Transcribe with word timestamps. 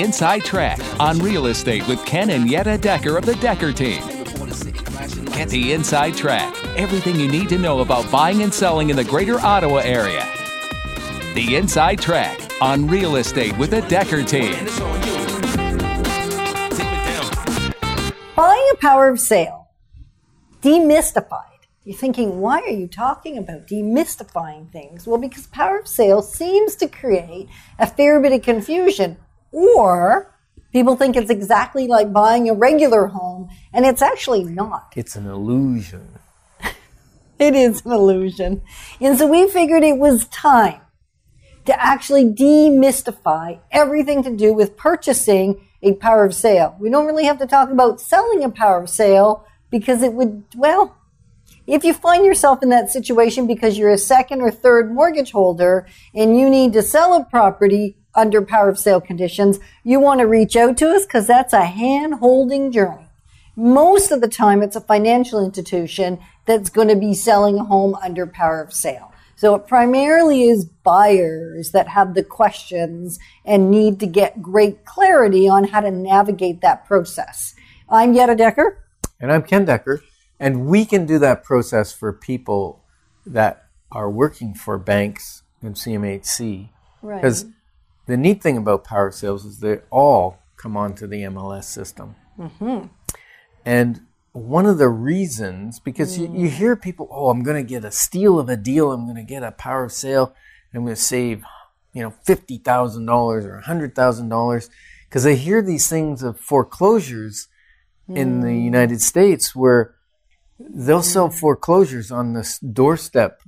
Inside 0.00 0.44
Track 0.44 0.78
on 1.00 1.18
real 1.18 1.46
estate 1.46 1.86
with 1.88 2.04
Ken 2.06 2.30
and 2.30 2.48
Yetta 2.48 2.78
Decker 2.78 3.16
of 3.16 3.26
the 3.26 3.34
Decker 3.36 3.72
team. 3.72 4.00
Get 5.32 5.48
the 5.48 5.72
inside 5.72 6.14
track. 6.16 6.54
Everything 6.76 7.18
you 7.18 7.28
need 7.28 7.48
to 7.48 7.58
know 7.58 7.80
about 7.80 8.10
buying 8.10 8.42
and 8.42 8.54
selling 8.54 8.90
in 8.90 8.96
the 8.96 9.04
greater 9.04 9.40
Ottawa 9.40 9.78
area. 9.78 10.24
The 11.34 11.56
Inside 11.56 12.00
Track 12.00 12.40
on 12.60 12.86
real 12.86 13.16
estate 13.16 13.56
with 13.58 13.70
the 13.70 13.82
Decker 13.82 14.22
team. 14.22 14.54
Buying 18.36 18.68
a 18.72 18.76
power 18.76 19.08
of 19.08 19.18
sale. 19.18 19.68
Demystified. 20.62 21.44
You're 21.84 21.96
thinking, 21.96 22.40
why 22.40 22.60
are 22.60 22.68
you 22.68 22.86
talking 22.86 23.38
about 23.38 23.66
demystifying 23.66 24.70
things? 24.70 25.06
Well, 25.06 25.18
because 25.18 25.46
power 25.46 25.78
of 25.78 25.88
sale 25.88 26.22
seems 26.22 26.76
to 26.76 26.88
create 26.88 27.48
a 27.78 27.86
fair 27.86 28.20
bit 28.20 28.32
of 28.32 28.42
confusion. 28.42 29.16
Or 29.52 30.34
people 30.72 30.96
think 30.96 31.16
it's 31.16 31.30
exactly 31.30 31.86
like 31.86 32.12
buying 32.12 32.48
a 32.48 32.54
regular 32.54 33.06
home, 33.06 33.48
and 33.72 33.84
it's 33.84 34.02
actually 34.02 34.44
not. 34.44 34.92
It's 34.96 35.16
an 35.16 35.26
illusion. 35.26 36.08
It 37.38 37.54
is 37.54 37.86
an 37.86 37.92
illusion. 37.92 38.62
And 39.00 39.16
so 39.16 39.28
we 39.28 39.48
figured 39.48 39.84
it 39.84 39.96
was 39.96 40.26
time 40.26 40.80
to 41.66 41.84
actually 41.84 42.24
demystify 42.24 43.60
everything 43.70 44.22
to 44.24 44.34
do 44.34 44.52
with 44.52 44.76
purchasing 44.76 45.60
a 45.82 45.92
power 45.92 46.24
of 46.24 46.34
sale. 46.34 46.74
We 46.80 46.90
don't 46.90 47.06
really 47.06 47.26
have 47.26 47.38
to 47.38 47.46
talk 47.46 47.70
about 47.70 48.00
selling 48.00 48.42
a 48.42 48.48
power 48.48 48.82
of 48.82 48.88
sale 48.90 49.46
because 49.70 50.02
it 50.02 50.14
would, 50.14 50.44
well, 50.56 50.96
if 51.66 51.84
you 51.84 51.92
find 51.92 52.24
yourself 52.24 52.62
in 52.62 52.70
that 52.70 52.90
situation 52.90 53.46
because 53.46 53.76
you're 53.76 53.92
a 53.92 53.98
second 53.98 54.40
or 54.40 54.50
third 54.50 54.90
mortgage 54.90 55.32
holder 55.32 55.86
and 56.14 56.38
you 56.38 56.48
need 56.48 56.72
to 56.72 56.80
sell 56.80 57.12
a 57.12 57.24
property 57.26 57.97
under 58.14 58.42
power 58.42 58.68
of 58.68 58.78
sale 58.78 59.00
conditions, 59.00 59.58
you 59.84 60.00
want 60.00 60.20
to 60.20 60.26
reach 60.26 60.56
out 60.56 60.76
to 60.78 60.90
us 60.90 61.06
because 61.06 61.26
that's 61.26 61.52
a 61.52 61.64
hand 61.64 62.14
holding 62.14 62.72
journey. 62.72 63.08
Most 63.56 64.10
of 64.10 64.20
the 64.20 64.28
time, 64.28 64.62
it's 64.62 64.76
a 64.76 64.80
financial 64.80 65.44
institution 65.44 66.18
that's 66.46 66.70
going 66.70 66.88
to 66.88 66.96
be 66.96 67.14
selling 67.14 67.58
a 67.58 67.64
home 67.64 67.94
under 67.96 68.26
power 68.26 68.62
of 68.62 68.72
sale. 68.72 69.12
So 69.36 69.54
it 69.54 69.68
primarily 69.68 70.48
is 70.48 70.64
buyers 70.64 71.70
that 71.70 71.88
have 71.88 72.14
the 72.14 72.24
questions 72.24 73.20
and 73.44 73.70
need 73.70 74.00
to 74.00 74.06
get 74.06 74.42
great 74.42 74.84
clarity 74.84 75.48
on 75.48 75.64
how 75.64 75.80
to 75.80 75.90
navigate 75.90 76.60
that 76.62 76.86
process. 76.86 77.54
I'm 77.88 78.14
Yetta 78.14 78.34
Decker. 78.34 78.84
And 79.20 79.32
I'm 79.32 79.42
Ken 79.42 79.64
Decker. 79.64 80.02
And 80.40 80.66
we 80.66 80.84
can 80.84 81.06
do 81.06 81.18
that 81.20 81.44
process 81.44 81.92
for 81.92 82.12
people 82.12 82.84
that 83.26 83.66
are 83.92 84.10
working 84.10 84.54
for 84.54 84.78
banks 84.78 85.42
and 85.62 85.74
CMHC. 85.74 86.70
Right. 87.02 87.22
The 88.08 88.16
neat 88.16 88.42
thing 88.42 88.56
about 88.56 88.84
power 88.84 89.10
sales 89.10 89.44
is 89.44 89.60
they 89.60 89.80
all 89.90 90.38
come 90.56 90.78
onto 90.78 91.06
the 91.06 91.22
MLS 91.24 91.64
system. 91.64 92.16
Mm-hmm. 92.38 92.86
And 93.66 94.00
one 94.32 94.64
of 94.64 94.78
the 94.78 94.88
reasons, 94.88 95.78
because 95.78 96.18
you, 96.18 96.32
you 96.34 96.48
hear 96.48 96.74
people, 96.74 97.06
oh, 97.10 97.28
I'm 97.28 97.42
going 97.42 97.62
to 97.62 97.68
get 97.68 97.84
a 97.84 97.90
steal 97.90 98.38
of 98.38 98.48
a 98.48 98.56
deal, 98.56 98.92
I'm 98.92 99.04
going 99.04 99.16
to 99.16 99.22
get 99.22 99.42
a 99.42 99.52
power 99.52 99.90
sale, 99.90 100.34
I'm 100.72 100.84
going 100.84 100.96
to 100.96 101.00
save, 101.00 101.44
you 101.92 102.02
know, 102.02 102.14
$50,000 102.26 103.44
or 103.44 103.62
$100,000. 103.66 104.70
Because 105.08 105.26
I 105.26 105.34
hear 105.34 105.60
these 105.60 105.88
things 105.88 106.22
of 106.22 106.40
foreclosures 106.40 107.48
in 108.08 108.40
the 108.40 108.48
mm. 108.48 108.64
United 108.64 109.02
States 109.02 109.54
where 109.54 109.94
they'll 110.58 111.02
sell 111.02 111.28
mm. 111.28 111.38
foreclosures 111.38 112.10
on 112.10 112.32
the 112.32 112.58
doorstep 112.72 113.42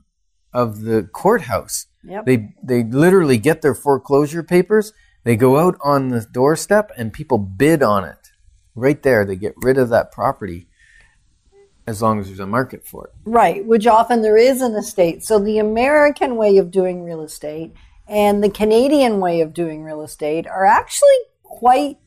of 0.53 0.83
the 0.83 1.03
courthouse. 1.13 1.87
Yep. 2.05 2.27
They 2.27 2.55
they 2.63 2.85
literally 2.85 3.39
get 3.39 3.63
their 3.63 3.75
foreclosure 3.75 4.43
papers, 4.43 4.93
they 5.25 5.37
go 5.37 5.59
out 5.59 5.77
on 5.83 6.09
the 6.09 6.21
doorstep 6.21 6.91
and 6.97 7.13
people 7.13 7.39
bid 7.39 7.83
on 7.83 8.05
it. 8.05 8.31
Right 8.75 9.03
there, 9.03 9.25
they 9.25 9.37
get 9.37 9.55
rid 9.59 9.77
of 9.79 9.91
that 9.91 10.13
property 10.13 10.69
as 11.87 12.01
long 12.01 12.21
as 12.21 12.27
there's 12.27 12.41
a 12.41 12.47
market 12.47 12.87
for 12.87 13.07
it. 13.07 13.13
Right, 13.25 13.65
which 13.67 13.87
often 13.87 14.23
there 14.23 14.37
is 14.37 14.63
in 14.63 14.73
the. 14.73 15.19
So 15.21 15.39
the 15.39 15.59
American 15.59 16.37
way 16.37 16.57
of 16.59 16.71
doing 16.71 17.05
real 17.05 17.23
estate 17.23 17.75
and 18.09 18.43
the 18.43 18.51
Canadian 18.51 19.21
way 19.21 19.41
of 19.41 19.55
doing 19.55 19.83
real 19.83 20.03
estate 20.03 20.47
are 20.47 20.67
actually 20.67 21.09
quite 21.43 21.99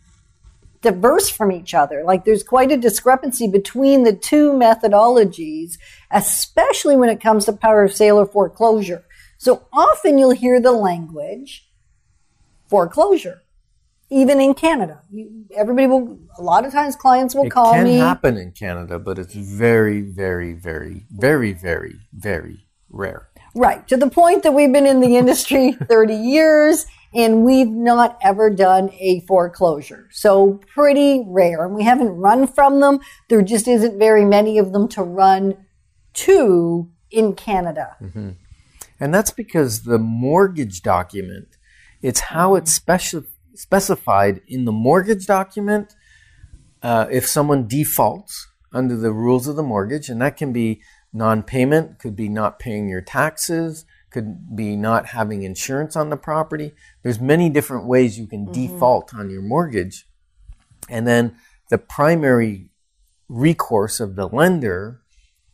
diverse 0.82 1.30
from 1.30 1.52
each 1.52 1.74
other. 1.74 2.04
Like 2.04 2.26
there's 2.26 2.44
quite 2.44 2.72
a 2.72 2.78
discrepancy 2.78 3.48
between 3.48 4.04
the 4.04 4.14
two 4.14 4.52
methodologies, 4.52 5.78
especially 6.12 6.98
when 6.98 7.10
it 7.10 7.22
comes 7.22 7.46
to 7.46 7.54
power 7.54 7.84
of 7.84 7.94
sale 7.94 8.18
or 8.18 8.26
foreclosure. 8.26 9.06
So 9.44 9.68
often 9.74 10.18
you'll 10.18 10.32
hear 10.32 10.62
the 10.62 10.72
language 10.72 11.70
foreclosure. 12.66 13.42
Even 14.10 14.40
in 14.40 14.54
Canada, 14.54 15.02
you, 15.12 15.44
everybody 15.54 15.86
will. 15.88 16.18
A 16.38 16.42
lot 16.42 16.66
of 16.66 16.72
times, 16.72 16.96
clients 16.96 17.36
will 17.36 17.48
It 17.48 17.50
call 17.50 17.74
can 17.74 17.84
me. 17.84 17.98
happen 17.98 18.38
in 18.38 18.52
Canada, 18.52 19.00
but 19.00 19.20
it's 19.20 19.34
very, 19.34 20.00
very, 20.00 20.54
very, 20.54 21.06
very, 21.12 21.52
very, 21.52 21.96
very 22.14 22.66
rare. 22.90 23.28
Right. 23.54 23.86
To 23.90 23.98
the 23.98 24.10
point 24.10 24.44
that 24.44 24.54
we've 24.54 24.72
been 24.72 24.86
in 24.88 25.02
the 25.02 25.18
industry 25.18 25.74
30 25.90 26.16
years 26.16 26.86
and 27.14 27.44
we've 27.44 27.68
not 27.68 28.18
ever 28.22 28.50
done 28.50 28.92
a 28.98 29.20
foreclosure. 29.28 30.08
So 30.12 30.62
pretty 30.74 31.26
rare. 31.28 31.66
And 31.66 31.76
we 31.76 31.84
haven't 31.84 32.10
run 32.10 32.48
from 32.48 32.80
them. 32.80 33.00
There 33.28 33.42
just 33.42 33.68
isn't 33.68 34.00
very 34.00 34.24
many 34.24 34.58
of 34.58 34.72
them 34.72 34.88
to 34.90 35.04
run 35.04 35.66
to 36.14 36.90
in 37.12 37.34
Canada. 37.34 37.96
Mm-hmm. 38.02 38.30
And 39.04 39.14
that's 39.14 39.32
because 39.32 39.82
the 39.82 40.00
mortgage 40.00 40.82
document, 40.82 41.58
it's 42.02 42.22
how 42.22 42.56
it's 42.56 42.80
speci- 42.80 43.28
specified 43.54 44.40
in 44.48 44.64
the 44.64 44.72
mortgage 44.72 45.26
document 45.26 45.94
uh, 46.82 47.08
if 47.12 47.28
someone 47.28 47.68
defaults 47.68 48.48
under 48.72 48.96
the 48.96 49.12
rules 49.12 49.46
of 49.46 49.58
the 49.58 49.62
mortgage, 49.62 50.08
and 50.08 50.22
that 50.22 50.38
can 50.38 50.54
be 50.54 50.82
non 51.12 51.44
payment, 51.44 52.00
could 52.00 52.16
be 52.16 52.30
not 52.30 52.60
paying 52.60 52.88
your 52.88 53.02
taxes, 53.02 53.84
could 54.10 54.56
be 54.56 54.78
not 54.78 55.08
having 55.08 55.44
insurance 55.44 55.98
on 55.98 56.10
the 56.10 56.16
property. 56.16 56.72
There's 57.04 57.20
many 57.20 57.50
different 57.50 57.86
ways 57.86 58.18
you 58.18 58.26
can 58.26 58.54
default 58.54 59.14
on 59.14 59.30
your 59.30 59.42
mortgage. 59.42 60.08
And 60.88 61.06
then 61.06 61.36
the 61.70 61.78
primary 61.78 62.70
recourse 63.28 64.00
of 64.00 64.16
the 64.16 64.30
lender 64.30 65.02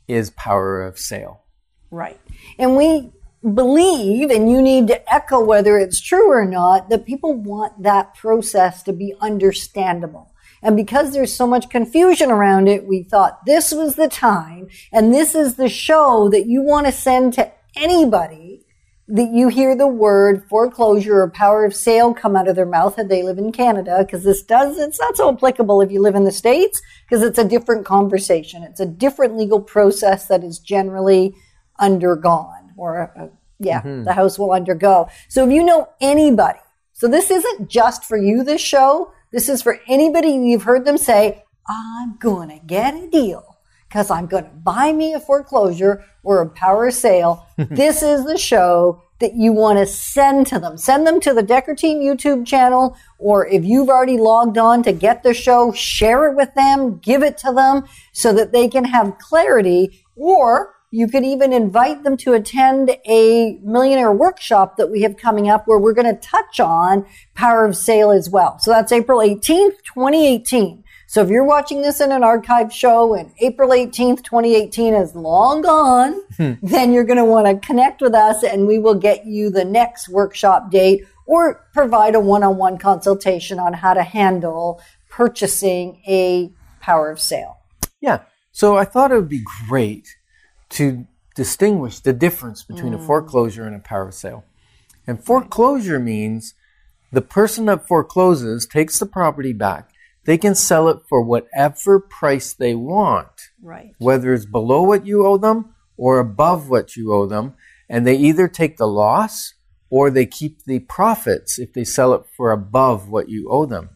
is 0.07 0.29
power 0.29 0.83
of 0.83 0.99
sale. 0.99 1.45
Right. 1.89 2.19
And 2.59 2.77
we 2.77 3.11
believe, 3.41 4.29
and 4.29 4.51
you 4.51 4.61
need 4.61 4.87
to 4.87 5.13
echo 5.13 5.43
whether 5.43 5.77
it's 5.77 6.01
true 6.01 6.29
or 6.29 6.45
not, 6.45 6.89
that 6.89 7.05
people 7.05 7.33
want 7.33 7.83
that 7.83 8.15
process 8.15 8.83
to 8.83 8.93
be 8.93 9.13
understandable. 9.21 10.33
And 10.61 10.75
because 10.75 11.13
there's 11.13 11.33
so 11.33 11.47
much 11.47 11.69
confusion 11.69 12.31
around 12.31 12.67
it, 12.67 12.85
we 12.85 13.03
thought 13.03 13.45
this 13.45 13.71
was 13.71 13.95
the 13.95 14.09
time 14.09 14.67
and 14.91 15.13
this 15.13 15.33
is 15.33 15.55
the 15.55 15.69
show 15.69 16.29
that 16.29 16.47
you 16.47 16.61
want 16.61 16.85
to 16.85 16.91
send 16.91 17.33
to 17.33 17.51
anybody 17.75 18.65
that 19.11 19.31
you 19.31 19.47
hear 19.47 19.75
the 19.75 19.87
word 19.87 20.47
foreclosure 20.47 21.21
or 21.21 21.31
power 21.31 21.65
of 21.65 21.73
sale 21.73 22.13
come 22.13 22.35
out 22.35 22.47
of 22.47 22.55
their 22.55 22.65
mouth 22.65 22.99
if 22.99 23.07
they 23.07 23.23
live 23.23 23.39
in 23.39 23.51
Canada, 23.51 24.03
because 24.05 24.23
this 24.23 24.43
does, 24.43 24.77
it's 24.77 24.99
not 24.99 25.17
so 25.17 25.33
applicable 25.33 25.81
if 25.81 25.91
you 25.91 25.99
live 25.99 26.13
in 26.13 26.25
the 26.25 26.31
States, 26.31 26.79
because 27.07 27.23
it's 27.23 27.39
a 27.39 27.47
different 27.47 27.85
conversation. 27.85 28.61
It's 28.61 28.79
a 28.79 28.85
different 28.85 29.35
legal 29.35 29.61
process 29.61 30.27
that 30.27 30.43
is 30.43 30.59
generally 30.59 31.33
undergone, 31.79 32.58
or 32.79 33.11
uh, 33.17 33.27
yeah, 33.59 33.81
the 33.81 34.13
house 34.13 34.39
will 34.39 34.51
undergo. 34.51 35.09
So 35.27 35.45
if 35.45 35.51
you 35.51 35.63
know 35.63 35.89
anybody, 35.99 36.59
so 36.93 37.07
this 37.07 37.29
isn't 37.29 37.69
just 37.69 38.05
for 38.05 38.17
you, 38.17 38.43
this 38.43 38.61
show, 38.61 39.11
this 39.31 39.49
is 39.49 39.61
for 39.61 39.79
anybody 39.87 40.29
you've 40.29 40.63
heard 40.63 40.85
them 40.85 40.97
say, 40.97 41.43
I'm 41.67 42.17
gonna 42.17 42.59
get 42.65 42.95
a 42.95 43.09
deal 43.09 43.49
because 43.89 44.11
I'm 44.11 44.27
going 44.27 44.43
to 44.43 44.49
buy 44.51 44.93
me 44.93 45.13
a 45.13 45.19
foreclosure 45.19 46.05
or 46.23 46.41
a 46.41 46.49
power 46.49 46.91
sale. 46.91 47.47
this 47.57 48.03
is 48.03 48.23
the 48.23 48.37
show 48.37 49.01
that 49.19 49.33
you 49.33 49.51
want 49.51 49.79
to 49.79 49.85
send 49.85 50.47
to 50.47 50.59
them. 50.59 50.77
Send 50.77 51.05
them 51.05 51.19
to 51.21 51.33
the 51.33 51.43
Decker 51.43 51.75
Team 51.75 51.99
YouTube 51.99 52.45
channel, 52.45 52.95
or 53.17 53.47
if 53.47 53.65
you've 53.65 53.89
already 53.89 54.17
logged 54.17 54.57
on 54.57 54.83
to 54.83 54.93
get 54.93 55.23
the 55.23 55.33
show, 55.33 55.73
share 55.73 56.29
it 56.29 56.35
with 56.35 56.53
them, 56.53 56.99
give 56.99 57.23
it 57.23 57.37
to 57.39 57.51
them 57.51 57.83
so 58.13 58.31
that 58.31 58.53
they 58.53 58.67
can 58.69 58.85
have 58.85 59.17
clarity, 59.17 60.05
or 60.15 60.75
you 60.91 61.07
could 61.07 61.23
even 61.23 61.53
invite 61.53 62.03
them 62.03 62.17
to 62.17 62.33
attend 62.33 62.97
a 63.07 63.59
millionaire 63.61 64.11
workshop 64.11 64.77
that 64.77 64.89
we 64.89 65.01
have 65.01 65.17
coming 65.17 65.49
up 65.49 65.67
where 65.67 65.77
we're 65.77 65.93
going 65.93 66.13
to 66.13 66.19
touch 66.19 66.59
on 66.59 67.05
power 67.35 67.65
of 67.65 67.77
sale 67.77 68.11
as 68.11 68.29
well. 68.29 68.57
So 68.59 68.71
that's 68.71 68.91
April 68.91 69.19
18th, 69.19 69.83
2018. 69.83 70.83
So 71.05 71.23
if 71.23 71.29
you're 71.29 71.43
watching 71.43 71.81
this 71.81 72.01
in 72.01 72.11
an 72.11 72.23
archive 72.23 72.71
show 72.71 73.15
and 73.15 73.31
April 73.39 73.69
18th, 73.69 74.23
2018 74.23 74.93
is 74.93 75.15
long 75.15 75.61
gone, 75.61 76.21
hmm. 76.37 76.53
then 76.63 76.91
you're 76.91 77.03
going 77.03 77.17
to 77.17 77.25
want 77.25 77.47
to 77.47 77.65
connect 77.65 78.01
with 78.01 78.13
us 78.13 78.43
and 78.43 78.67
we 78.67 78.79
will 78.79 78.95
get 78.95 79.25
you 79.25 79.49
the 79.49 79.65
next 79.65 80.09
workshop 80.09 80.71
date 80.71 81.05
or 81.25 81.67
provide 81.73 82.15
a 82.15 82.19
one-on-one 82.19 82.77
consultation 82.79 83.59
on 83.59 83.73
how 83.73 83.93
to 83.93 84.03
handle 84.03 84.81
purchasing 85.09 86.01
a 86.07 86.51
power 86.79 87.11
of 87.11 87.19
sale. 87.19 87.57
Yeah. 88.01 88.21
So 88.51 88.77
I 88.77 88.85
thought 88.85 89.11
it 89.11 89.15
would 89.15 89.29
be 89.29 89.43
great 89.67 90.15
to 90.69 91.07
distinguish 91.35 91.99
the 91.99 92.13
difference 92.13 92.63
between 92.63 92.93
a 92.93 92.97
mm. 92.97 93.05
foreclosure 93.05 93.65
and 93.65 93.75
a 93.75 93.79
power 93.79 94.11
sale. 94.11 94.43
And 95.07 95.23
foreclosure 95.23 95.99
means 95.99 96.53
The 97.11 97.21
person 97.21 97.65
that 97.65 97.87
forecloses 97.87 98.67
takes 98.67 98.99
the 98.99 99.05
property 99.07 99.51
back. 99.53 99.89
They 100.25 100.37
can 100.37 100.53
sell 100.53 100.89
it 100.89 100.99
for 101.09 101.23
whatever 101.23 101.99
price 101.99 102.53
they 102.53 102.75
want, 102.75 103.49
Right. 103.61 103.95
whether 103.97 104.31
it's 104.33 104.45
below 104.45 104.83
what 104.83 105.07
you 105.07 105.25
owe 105.25 105.37
them 105.37 105.73
or 105.97 106.19
above 106.19 106.69
what 106.69 106.95
you 106.95 107.11
owe 107.11 107.25
them. 107.25 107.55
And 107.89 108.05
they 108.05 108.15
either 108.15 108.47
take 108.47 108.77
the 108.77 108.87
loss 108.87 109.55
or 109.89 110.11
they 110.11 110.27
keep 110.27 110.65
the 110.65 110.79
profits 110.81 111.57
if 111.57 111.73
they 111.73 111.83
sell 111.83 112.13
it 112.13 112.23
for 112.37 112.51
above 112.51 113.09
what 113.09 113.29
you 113.29 113.49
owe 113.49 113.65
them. 113.65 113.89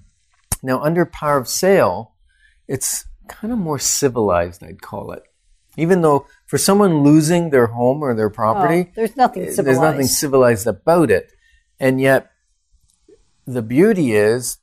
Now, 0.63 0.81
under 0.81 1.05
power 1.05 1.37
of 1.37 1.47
sale, 1.47 2.13
it's 2.67 3.05
kind 3.27 3.53
of 3.53 3.59
more 3.59 3.77
civilized, 3.77 4.63
I'd 4.63 4.81
call 4.81 5.11
it. 5.11 5.23
Even 5.77 6.01
though 6.01 6.25
for 6.53 6.59
someone 6.59 7.01
losing 7.01 7.49
their 7.49 7.65
home 7.65 8.03
or 8.03 8.13
their 8.13 8.29
property, 8.29 8.85
Oh, 8.87 8.91
there's 8.93 9.17
nothing 9.17 9.41
there's 9.41 9.55
civilized. 9.55 9.81
nothing 9.81 10.05
civilized 10.05 10.67
about 10.67 11.09
it. 11.09 11.31
And 11.79 11.99
yet, 11.99 12.29
the 13.47 13.63
beauty 13.63 14.13
is 14.13 14.59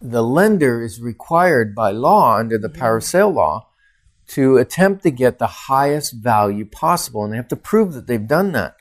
the 0.00 0.24
lender 0.24 0.82
is 0.82 1.00
required 1.00 1.76
by 1.76 1.92
law 1.92 2.36
under 2.36 2.58
the 2.58 2.68
power 2.68 2.96
of 2.96 3.04
mm-hmm. 3.04 3.18
sale 3.18 3.30
law 3.30 3.68
to 4.34 4.56
attempt 4.56 5.04
to 5.04 5.12
get 5.12 5.38
the 5.38 5.68
highest 5.68 6.12
value 6.14 6.64
possible. 6.64 7.22
And 7.22 7.32
they 7.32 7.36
have 7.36 7.54
to 7.54 7.56
prove 7.56 7.92
that 7.92 8.08
they've 8.08 8.26
done 8.26 8.50
that. 8.50 8.74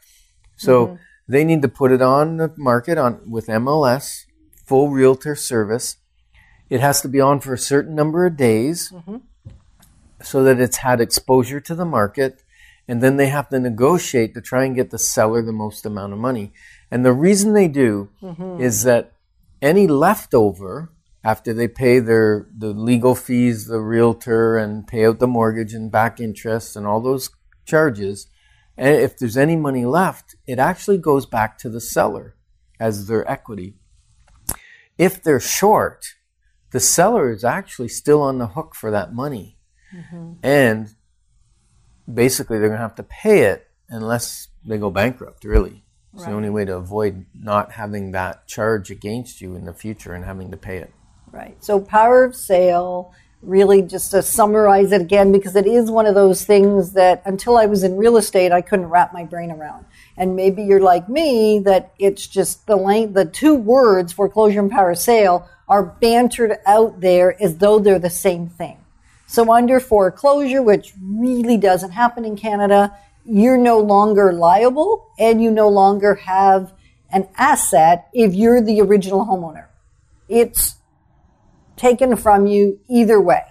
So 0.56 0.88
mm-hmm. 0.88 0.96
they 1.28 1.44
need 1.44 1.62
to 1.62 1.68
put 1.68 1.92
it 1.92 2.02
on 2.02 2.38
the 2.38 2.52
market 2.58 2.98
on 2.98 3.30
with 3.30 3.46
MLS, 3.46 4.26
full 4.66 4.90
realtor 4.90 5.36
service. 5.36 5.98
It 6.72 6.80
has 6.80 7.02
to 7.02 7.08
be 7.08 7.22
on 7.22 7.40
for 7.40 7.54
a 7.54 7.60
certain 7.60 7.94
number 7.94 8.26
of 8.26 8.36
days 8.36 8.92
mm-hmm. 8.92 9.18
So 10.22 10.44
that 10.44 10.60
it's 10.60 10.78
had 10.78 11.02
exposure 11.02 11.60
to 11.62 11.76
the 11.76 11.86
market. 11.86 12.44
And 12.88 13.02
then 13.02 13.18
they 13.18 13.28
have 13.28 13.50
to 13.50 13.60
negotiate 13.60 14.34
to 14.36 14.42
try 14.42 14.64
and 14.64 14.76
get 14.76 14.92
the 14.92 15.00
seller 15.00 15.42
the 15.42 15.52
most 15.52 15.86
amount 15.86 16.14
of 16.14 16.20
money. 16.20 16.54
And 16.92 17.04
the 17.04 17.14
reason 17.14 17.54
they 17.54 17.68
do 17.68 18.10
mm-hmm. 18.22 18.62
is 18.62 18.84
that 18.84 19.14
any 19.62 19.88
leftover 19.88 20.92
after 21.24 21.54
they 21.54 21.68
pay 21.68 21.98
their 21.98 22.48
the 22.56 22.68
legal 22.68 23.16
fees, 23.16 23.66
the 23.66 23.82
realtor, 23.82 24.58
and 24.58 24.86
pay 24.86 25.08
out 25.08 25.18
the 25.18 25.28
mortgage 25.28 25.74
and 25.74 25.92
back 25.92 26.20
interest 26.20 26.76
and 26.76 26.86
all 26.86 27.02
those 27.02 27.32
charges, 27.66 28.28
and 28.78 28.96
if 28.96 29.18
there's 29.18 29.38
any 29.38 29.56
money 29.56 29.86
left, 29.86 30.36
it 30.46 30.60
actually 30.60 31.00
goes 31.00 31.26
back 31.26 31.58
to 31.58 31.70
the 31.70 31.82
seller 31.82 32.36
as 32.80 33.08
their 33.08 33.30
equity. 33.30 33.76
If 34.98 35.24
they're 35.24 35.40
short, 35.40 36.06
the 36.72 36.80
seller 36.80 37.32
is 37.32 37.44
actually 37.44 37.88
still 37.88 38.22
on 38.22 38.38
the 38.38 38.48
hook 38.48 38.76
for 38.76 38.92
that 38.92 39.14
money. 39.14 39.55
Mm-hmm. 39.96 40.34
And 40.44 40.90
basically, 42.12 42.60
they're 42.60 42.70
going 42.70 42.80
to 42.80 42.84
have 42.84 42.96
to 42.96 43.04
pay 43.04 43.44
it 43.44 43.68
unless 43.90 44.50
they 44.66 44.78
go 44.78 44.90
bankrupt, 44.90 45.44
really. 45.44 45.84
It's 46.14 46.24
the 46.24 46.32
only 46.32 46.50
way 46.50 46.64
to 46.64 46.78
avoid 46.78 47.26
not 47.34 47.74
having 47.74 48.12
that 48.12 48.48
charge 48.48 48.90
against 48.90 49.42
you 49.42 49.56
in 49.56 49.66
the 49.66 49.74
future 49.74 50.14
and 50.14 50.24
having 50.24 50.50
to 50.52 50.58
pay 50.58 50.78
it. 50.78 50.94
Right. 51.30 51.62
So 51.62 51.82
power 51.82 52.24
of 52.24 52.38
sale, 52.38 53.14
really 53.42 53.82
just 53.82 54.12
to 54.12 54.22
summarize 54.22 54.94
it 54.94 55.02
again, 55.02 55.34
because 55.34 55.58
it 55.58 55.68
is 55.68 55.92
one 55.92 56.06
of 56.06 56.16
those 56.16 56.46
things 56.46 56.94
that 56.94 57.22
until 57.26 57.58
I 57.58 57.66
was 57.66 57.84
in 57.84 57.98
real 57.98 58.16
estate, 58.16 58.54
I 58.54 58.62
couldn't 58.62 58.86
wrap 58.86 59.12
my 59.12 59.26
brain 59.26 59.52
around. 59.52 59.86
And 60.16 60.38
maybe 60.38 60.64
you're 60.64 60.80
like 60.80 61.10
me, 61.10 61.60
that 61.66 61.92
it's 62.00 62.26
just 62.26 62.66
the 62.66 62.78
length, 62.78 63.14
the 63.14 63.26
two 63.26 63.56
words 63.56 64.14
foreclosure 64.14 64.62
and 64.62 64.72
power 64.72 64.92
of 64.92 64.98
sale 64.98 65.50
are 65.68 65.84
bantered 65.84 66.60
out 66.66 67.02
there 67.02 67.42
as 67.44 67.58
though 67.58 67.78
they're 67.80 68.00
the 68.00 68.10
same 68.10 68.48
thing. 68.48 68.78
So 69.28 69.52
under 69.52 69.80
foreclosure, 69.80 70.62
which 70.62 70.94
really 71.02 71.58
doesn't 71.58 71.92
happen 71.92 72.26
in 72.26 72.36
Canada, 72.36 72.98
you're 73.26 73.58
no 73.58 73.80
longer 73.80 74.32
liable 74.32 75.12
and 75.18 75.42
you 75.42 75.50
no 75.50 75.68
longer 75.68 76.16
have 76.16 76.74
an 77.12 77.28
asset 77.38 78.08
if 78.14 78.34
you're 78.34 78.62
the 78.62 78.82
original 78.82 79.26
homeowner. 79.26 79.68
It's 80.30 80.76
taken 81.76 82.16
from 82.16 82.46
you 82.46 82.80
either 82.88 83.20
way. 83.20 83.42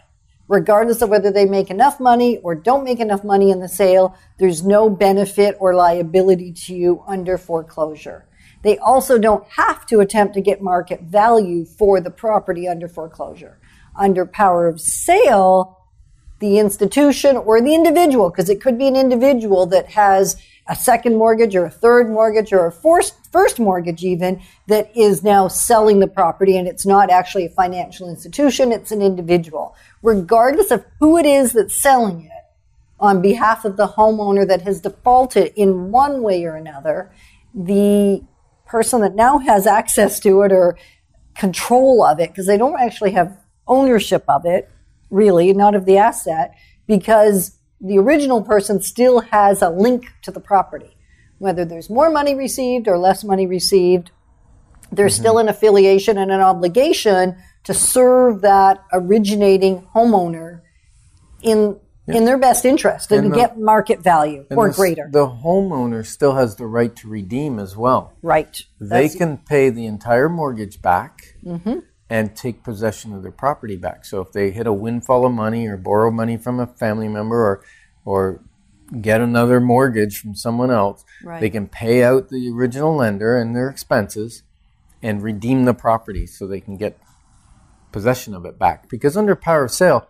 Regardless 0.46 1.00
of 1.00 1.08
whether 1.08 1.30
they 1.30 1.46
make 1.46 1.70
enough 1.70 1.98
money 1.98 2.38
or 2.38 2.54
don't 2.54 2.84
make 2.84 3.00
enough 3.00 3.24
money 3.24 3.50
in 3.50 3.60
the 3.60 3.68
sale, 3.68 4.14
there's 4.38 4.62
no 4.62 4.90
benefit 4.90 5.56
or 5.58 5.74
liability 5.74 6.52
to 6.52 6.74
you 6.74 7.02
under 7.06 7.38
foreclosure. 7.38 8.26
They 8.62 8.78
also 8.78 9.18
don't 9.18 9.46
have 9.48 9.86
to 9.86 10.00
attempt 10.00 10.34
to 10.34 10.40
get 10.40 10.62
market 10.62 11.02
value 11.02 11.64
for 11.64 12.00
the 12.00 12.10
property 12.10 12.68
under 12.68 12.88
foreclosure. 12.88 13.58
Under 13.96 14.26
power 14.26 14.66
of 14.66 14.80
sale, 14.80 15.78
the 16.40 16.58
institution 16.58 17.36
or 17.36 17.60
the 17.60 17.74
individual, 17.74 18.30
because 18.30 18.50
it 18.50 18.60
could 18.60 18.78
be 18.78 18.88
an 18.88 18.96
individual 18.96 19.66
that 19.66 19.90
has 19.90 20.36
a 20.66 20.74
second 20.74 21.16
mortgage 21.16 21.54
or 21.54 21.66
a 21.66 21.70
third 21.70 22.10
mortgage 22.10 22.52
or 22.52 22.66
a 22.66 22.72
first, 22.72 23.14
first 23.30 23.58
mortgage 23.58 24.02
even 24.02 24.40
that 24.66 24.90
is 24.96 25.22
now 25.22 25.46
selling 25.46 26.00
the 26.00 26.06
property 26.06 26.56
and 26.56 26.66
it's 26.66 26.86
not 26.86 27.10
actually 27.10 27.44
a 27.44 27.50
financial 27.50 28.08
institution, 28.08 28.72
it's 28.72 28.90
an 28.90 29.02
individual. 29.02 29.76
Regardless 30.02 30.70
of 30.70 30.84
who 31.00 31.18
it 31.18 31.26
is 31.26 31.52
that's 31.52 31.80
selling 31.80 32.24
it 32.24 32.30
on 32.98 33.20
behalf 33.20 33.64
of 33.64 33.76
the 33.76 33.88
homeowner 33.88 34.46
that 34.48 34.62
has 34.62 34.80
defaulted 34.80 35.52
in 35.54 35.90
one 35.90 36.22
way 36.22 36.44
or 36.44 36.56
another, 36.56 37.10
the 37.54 38.22
person 38.66 39.02
that 39.02 39.14
now 39.14 39.38
has 39.38 39.66
access 39.66 40.18
to 40.20 40.42
it 40.42 40.52
or 40.52 40.78
control 41.34 42.02
of 42.02 42.18
it, 42.20 42.30
because 42.30 42.46
they 42.46 42.56
don't 42.56 42.80
actually 42.80 43.10
have 43.10 43.36
ownership 43.66 44.24
of 44.28 44.44
it, 44.46 44.70
really, 45.10 45.52
not 45.52 45.74
of 45.74 45.84
the 45.84 45.98
asset, 45.98 46.54
because 46.86 47.58
the 47.80 47.98
original 47.98 48.42
person 48.42 48.80
still 48.80 49.20
has 49.20 49.62
a 49.62 49.70
link 49.70 50.06
to 50.22 50.30
the 50.30 50.40
property. 50.40 50.96
Whether 51.38 51.64
there's 51.64 51.90
more 51.90 52.10
money 52.10 52.34
received 52.34 52.88
or 52.88 52.96
less 52.98 53.24
money 53.24 53.46
received, 53.46 54.10
there's 54.92 55.14
still 55.14 55.38
an 55.38 55.48
affiliation 55.48 56.16
and 56.18 56.30
an 56.30 56.40
obligation 56.40 57.36
to 57.64 57.74
serve 57.74 58.42
that 58.42 58.82
originating 58.92 59.86
homeowner 59.94 60.60
in 61.42 61.78
in 62.06 62.26
their 62.26 62.36
best 62.36 62.66
interest 62.66 63.10
and, 63.10 63.24
And 63.24 63.32
the- 63.32 63.36
get 63.38 63.58
market 63.58 64.00
value 64.02 64.44
or 64.50 64.68
the 64.68 64.74
greater. 64.74 65.08
The 65.10 65.26
homeowner 65.26 66.04
still 66.04 66.34
has 66.34 66.56
the 66.56 66.66
right 66.66 66.94
to 66.96 67.08
redeem 67.08 67.58
as 67.58 67.78
well. 67.78 68.12
right. 68.20 68.62
They 68.78 68.86
That's- 69.08 69.14
can 69.16 69.38
pay 69.38 69.70
the 69.70 69.86
entire 69.86 70.28
mortgage 70.28 70.82
back 70.82 71.34
Mm-hmm. 71.42 71.78
And 72.10 72.36
take 72.36 72.62
possession 72.62 73.14
of 73.14 73.22
their 73.22 73.32
property 73.32 73.76
back. 73.76 74.04
So 74.04 74.20
if 74.20 74.32
they 74.32 74.50
hit 74.50 74.66
a 74.66 74.72
windfall 74.72 75.24
of 75.26 75.32
money 75.32 75.66
or 75.66 75.76
borrow 75.76 76.10
money 76.10 76.36
from 76.36 76.60
a 76.60 76.66
family 76.66 77.08
member 77.08 77.36
or 77.36 77.64
or 78.04 78.40
get 79.00 79.20
another 79.20 79.60
mortgage 79.60 80.18
from 80.20 80.34
someone 80.34 80.70
else, 80.70 81.04
Right. 81.22 81.40
they 81.40 81.48
can 81.48 81.68
pay 81.68 82.04
out 82.04 82.28
the 82.28 82.50
original 82.50 82.94
lender 82.94 83.38
and 83.38 83.56
their 83.56 83.68
expenses 83.70 84.42
and 85.02 85.22
redeem 85.22 85.64
the 85.64 85.74
property 85.74 86.26
so 86.26 86.46
they 86.46 86.60
can 86.60 86.76
get 86.76 86.98
possession 87.92 88.34
of 88.34 88.44
it 88.44 88.58
back. 88.58 88.88
Because 88.90 89.16
under 89.16 89.34
power 89.34 89.64
of 89.64 89.70
sale, 89.70 90.08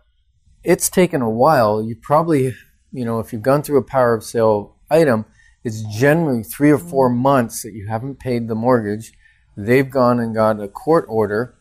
it's 0.64 0.88
taken 0.90 1.22
a 1.22 1.30
while. 1.30 1.82
You 1.82 1.94
probably, 1.94 2.54
you 2.92 3.04
know, 3.04 3.20
if 3.20 3.32
you've 3.32 3.42
gone 3.42 3.62
through 3.62 3.78
a 3.78 3.84
power 3.84 4.14
of 4.14 4.24
sale 4.24 4.74
item, 4.90 5.26
it's 5.62 5.82
generally 5.82 6.42
three 6.42 6.70
or 6.70 6.78
four 6.78 7.10
mm. 7.10 7.16
months 7.16 7.62
that 7.62 7.72
you 7.72 7.86
haven't 7.86 8.18
paid 8.18 8.48
the 8.48 8.54
mortgage. 8.54 9.12
They've 9.56 9.88
gone 9.88 10.18
and 10.20 10.34
got 10.34 10.60
a 10.60 10.68
court 10.68 11.06
order. 11.08 11.54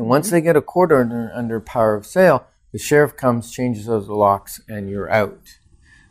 And 0.00 0.08
once 0.08 0.30
they 0.30 0.40
get 0.40 0.56
a 0.56 0.62
court 0.62 0.92
order 0.92 1.30
under 1.34 1.60
power 1.60 1.94
of 1.94 2.06
sale, 2.06 2.46
the 2.72 2.78
sheriff 2.78 3.18
comes, 3.18 3.50
changes 3.50 3.84
those 3.84 4.08
locks, 4.08 4.58
and 4.66 4.88
you're 4.88 5.10
out. 5.10 5.58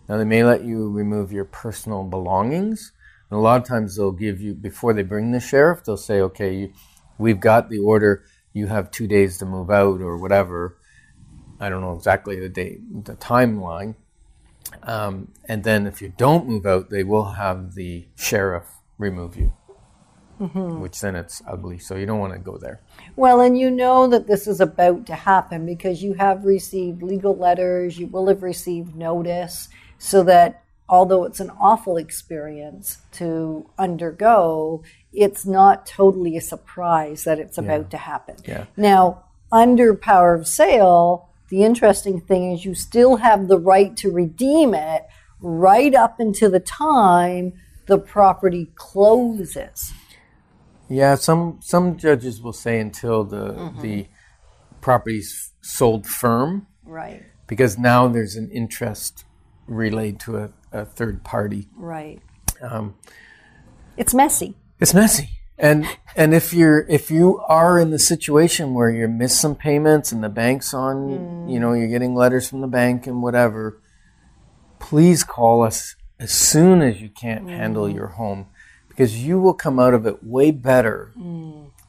Now, 0.08 0.18
they 0.18 0.26
may 0.26 0.44
let 0.44 0.64
you 0.64 0.92
remove 0.92 1.32
your 1.32 1.46
personal 1.46 2.04
belongings. 2.04 2.92
And 3.32 3.40
a 3.40 3.42
lot 3.42 3.60
of 3.60 3.68
times 3.68 3.96
they'll 3.96 4.12
give 4.12 4.40
you, 4.40 4.54
before 4.54 4.94
they 4.94 5.02
bring 5.02 5.32
the 5.32 5.40
sheriff, 5.40 5.84
they'll 5.84 5.98
say, 5.98 6.22
okay, 6.22 6.54
you, 6.54 6.74
we've 7.18 7.40
got 7.40 7.72
the 7.72 7.80
order. 7.80 8.26
You 8.54 8.68
have 8.68 8.92
two 8.92 9.08
days 9.08 9.40
to 9.40 9.48
move 9.48 9.72
out 9.72 10.02
or 10.02 10.18
whatever. 10.18 10.78
I 11.60 11.70
don't 11.70 11.82
know 11.82 11.96
exactly 11.96 12.40
the 12.40 12.48
date, 12.48 13.06
the 13.06 13.16
timeline. 13.16 13.96
Um, 14.84 15.32
and 15.46 15.64
then 15.64 15.88
if 15.88 16.00
you 16.00 16.14
don't 16.16 16.48
move 16.48 16.68
out, 16.68 16.92
they 16.92 17.04
will 17.04 17.32
have 17.32 17.74
the 17.74 18.06
sheriff 18.16 18.66
remove 19.00 19.36
you, 19.36 19.52
Mm-hmm. 20.40 20.80
which 20.80 21.02
then 21.02 21.18
it's 21.18 21.42
ugly. 21.46 21.80
So 21.80 21.96
you 21.96 22.06
don't 22.06 22.20
want 22.20 22.32
to 22.32 22.40
go 22.40 22.58
there. 22.58 22.80
Well, 23.18 23.42
and 23.42 23.60
you 23.60 23.70
know 23.70 24.08
that 24.08 24.28
this 24.28 24.48
is 24.48 24.62
about 24.62 25.06
to 25.08 25.14
happen 25.14 25.66
because 25.66 26.02
you 26.02 26.14
have 26.14 26.46
received 26.46 27.04
legal 27.04 27.36
letters, 27.36 28.00
you 28.00 28.08
will 28.08 28.28
have 28.28 28.42
received 28.42 28.96
notice, 28.96 29.68
so 29.98 30.24
that 30.24 30.64
although 30.88 31.26
it's 31.26 31.42
an 31.42 31.52
awful 31.60 31.98
experience 31.98 33.00
to 33.12 33.70
undergo, 33.78 34.82
it's 35.12 35.46
not 35.46 35.86
totally 35.86 36.38
a 36.38 36.42
surprise 36.42 37.26
that 37.26 37.40
it's 37.40 37.58
about 37.58 37.92
to 37.92 37.98
happen. 37.98 38.38
Yeah. 38.46 38.66
Now, 38.78 39.26
under 39.52 39.94
power 39.94 40.34
of 40.34 40.48
sale, 40.48 41.30
the 41.50 41.64
interesting 41.64 42.22
thing 42.22 42.54
is 42.54 42.64
you 42.64 42.76
still 42.76 43.18
have 43.18 43.48
the 43.48 43.60
right 43.60 43.96
to 43.98 44.12
redeem 44.12 44.74
it 44.74 45.06
right 45.42 45.94
up 45.94 46.20
until 46.20 46.52
the 46.52 46.60
time 46.60 47.54
the 47.88 47.98
property 47.98 48.72
closes. 48.76 49.92
Yeah, 50.90 51.16
some 51.16 51.60
some 51.62 51.98
judges 51.98 52.42
will 52.42 52.54
say 52.54 52.80
until 52.80 53.24
the 53.24 53.54
mm-hmm. 53.54 53.82
the 53.82 54.08
property's 54.82 55.52
sold 55.62 56.08
firm, 56.08 56.68
Right. 56.84 57.24
because 57.48 57.78
now 57.78 58.08
there's 58.08 58.36
an 58.36 58.50
interest 58.50 59.26
relayed 59.68 60.20
to 60.22 60.38
a, 60.38 60.50
a 60.72 60.86
third 60.86 61.24
party. 61.24 61.68
Right. 61.76 62.22
Um, 62.62 62.96
It's 63.98 64.14
messy. 64.14 64.56
it's 64.80 64.94
messy. 64.94 65.30
and 65.60 65.86
and 66.16 66.34
if 66.34 66.54
you're 66.54 66.86
if 66.90 67.12
you 67.12 67.40
are 67.48 67.80
in 67.80 67.92
the 67.92 68.00
situation 68.00 68.74
where 68.74 68.90
you 68.90 69.08
miss 69.08 69.40
some 69.40 69.56
payments 69.56 70.12
and 70.12 70.24
the 70.24 70.30
bank's 70.30 70.74
on 70.74 71.10
you 71.10 71.18
hmm. 71.18 71.60
know 71.60 71.74
you're 71.74 71.90
getting 71.90 72.16
letters 72.16 72.50
from 72.50 72.62
the 72.62 72.68
bank 72.68 73.06
and 73.06 73.22
whatever 73.22 73.82
please 74.80 75.24
call 75.24 75.62
us 75.62 75.96
as 76.18 76.32
soon 76.32 76.82
as 76.82 77.02
you 77.02 77.10
can't 77.10 77.50
handle 77.50 77.86
mm-hmm. 77.86 77.98
your 77.98 78.08
home 78.08 78.48
because 79.00 79.26
you 79.26 79.40
will 79.40 79.54
come 79.54 79.80
out 79.80 79.94
of 79.94 80.06
it 80.06 80.22
way 80.26 80.52
better 80.52 81.14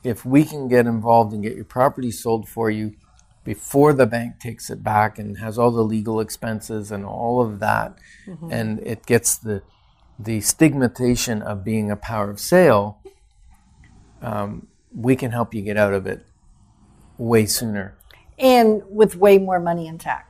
if 0.05 0.25
we 0.25 0.45
can 0.45 0.69
get 0.69 0.87
involved 0.87 1.33
and 1.33 1.43
get 1.43 1.57
your 1.57 1.65
property 1.65 2.13
sold 2.13 2.49
for 2.49 2.71
you 2.71 2.95
before 3.43 3.93
the 3.93 4.07
bank 4.07 4.39
takes 4.39 4.71
it 4.71 4.85
back 4.85 5.19
and 5.19 5.39
has 5.39 5.59
all 5.59 5.73
the 5.73 5.83
legal 5.83 6.21
expenses 6.21 6.93
and 6.93 7.05
all 7.05 7.41
of 7.41 7.59
that. 7.59 7.99
And 8.53 8.79
it 8.87 9.07
gets 9.07 9.37
the 9.37 9.63
the 10.21 10.41
stigmatization 10.41 11.43
of 11.43 11.65
being 11.65 11.91
a 11.91 11.97
power 11.97 12.31
of 12.31 12.39
sale 12.39 13.01
um, 14.23 14.69
we 14.95 15.17
can 15.17 15.33
help 15.33 15.53
you 15.53 15.63
get 15.63 15.77
out 15.77 15.93
of 15.93 16.07
it 16.07 16.25
way 17.19 17.45
sooner. 17.45 17.97
And 18.39 18.83
with 18.89 19.17
way 19.17 19.37
more 19.39 19.59
money 19.59 19.89
intact 19.89 20.30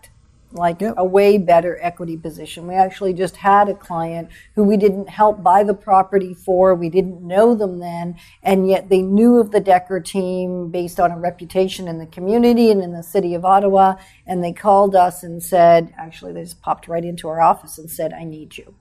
like 0.53 0.81
Yep. 0.81 0.95
a 0.97 1.05
way 1.05 1.39
better 1.39 1.79
equity 1.81 2.17
position. 2.17 2.67
We 2.67 2.75
actually 2.75 3.13
just 3.13 3.37
had 3.37 3.69
a 3.69 3.75
client 3.75 4.29
who 4.55 4.65
we 4.65 4.77
didn't 4.77 5.09
help 5.09 5.43
buy 5.43 5.63
the 5.63 5.75
property 5.75 6.35
for. 6.35 6.75
We 6.75 6.89
didn't 6.89 7.23
know 7.23 7.55
them 7.55 7.79
then 7.79 8.17
and 8.43 8.69
yet 8.69 8.89
they 8.89 9.03
knew 9.03 9.39
of 9.39 9.51
the 9.51 9.61
decker 9.61 10.01
team 10.01 10.71
based 10.71 10.99
on 10.99 11.13
a 11.13 11.19
reputation 11.19 11.89
in 11.89 11.99
the 11.99 12.07
community 12.07 12.71
and 12.71 12.83
in 12.83 12.93
the 12.93 13.03
city 13.03 13.35
of 13.35 13.45
ottawa 13.45 13.97
and 14.27 14.43
they 14.43 14.53
called 14.53 14.95
us 14.95 15.23
and 15.23 15.43
said 15.43 15.95
actually 15.97 16.33
they 16.33 16.43
just 16.43 16.63
popped 16.63 16.89
right 16.89 17.05
into 17.05 17.29
our 17.29 17.41
office 17.41 17.79
and 17.79 17.91
said 17.91 18.13
i 18.13 18.25
need 18.25 18.57
you. 18.57 18.75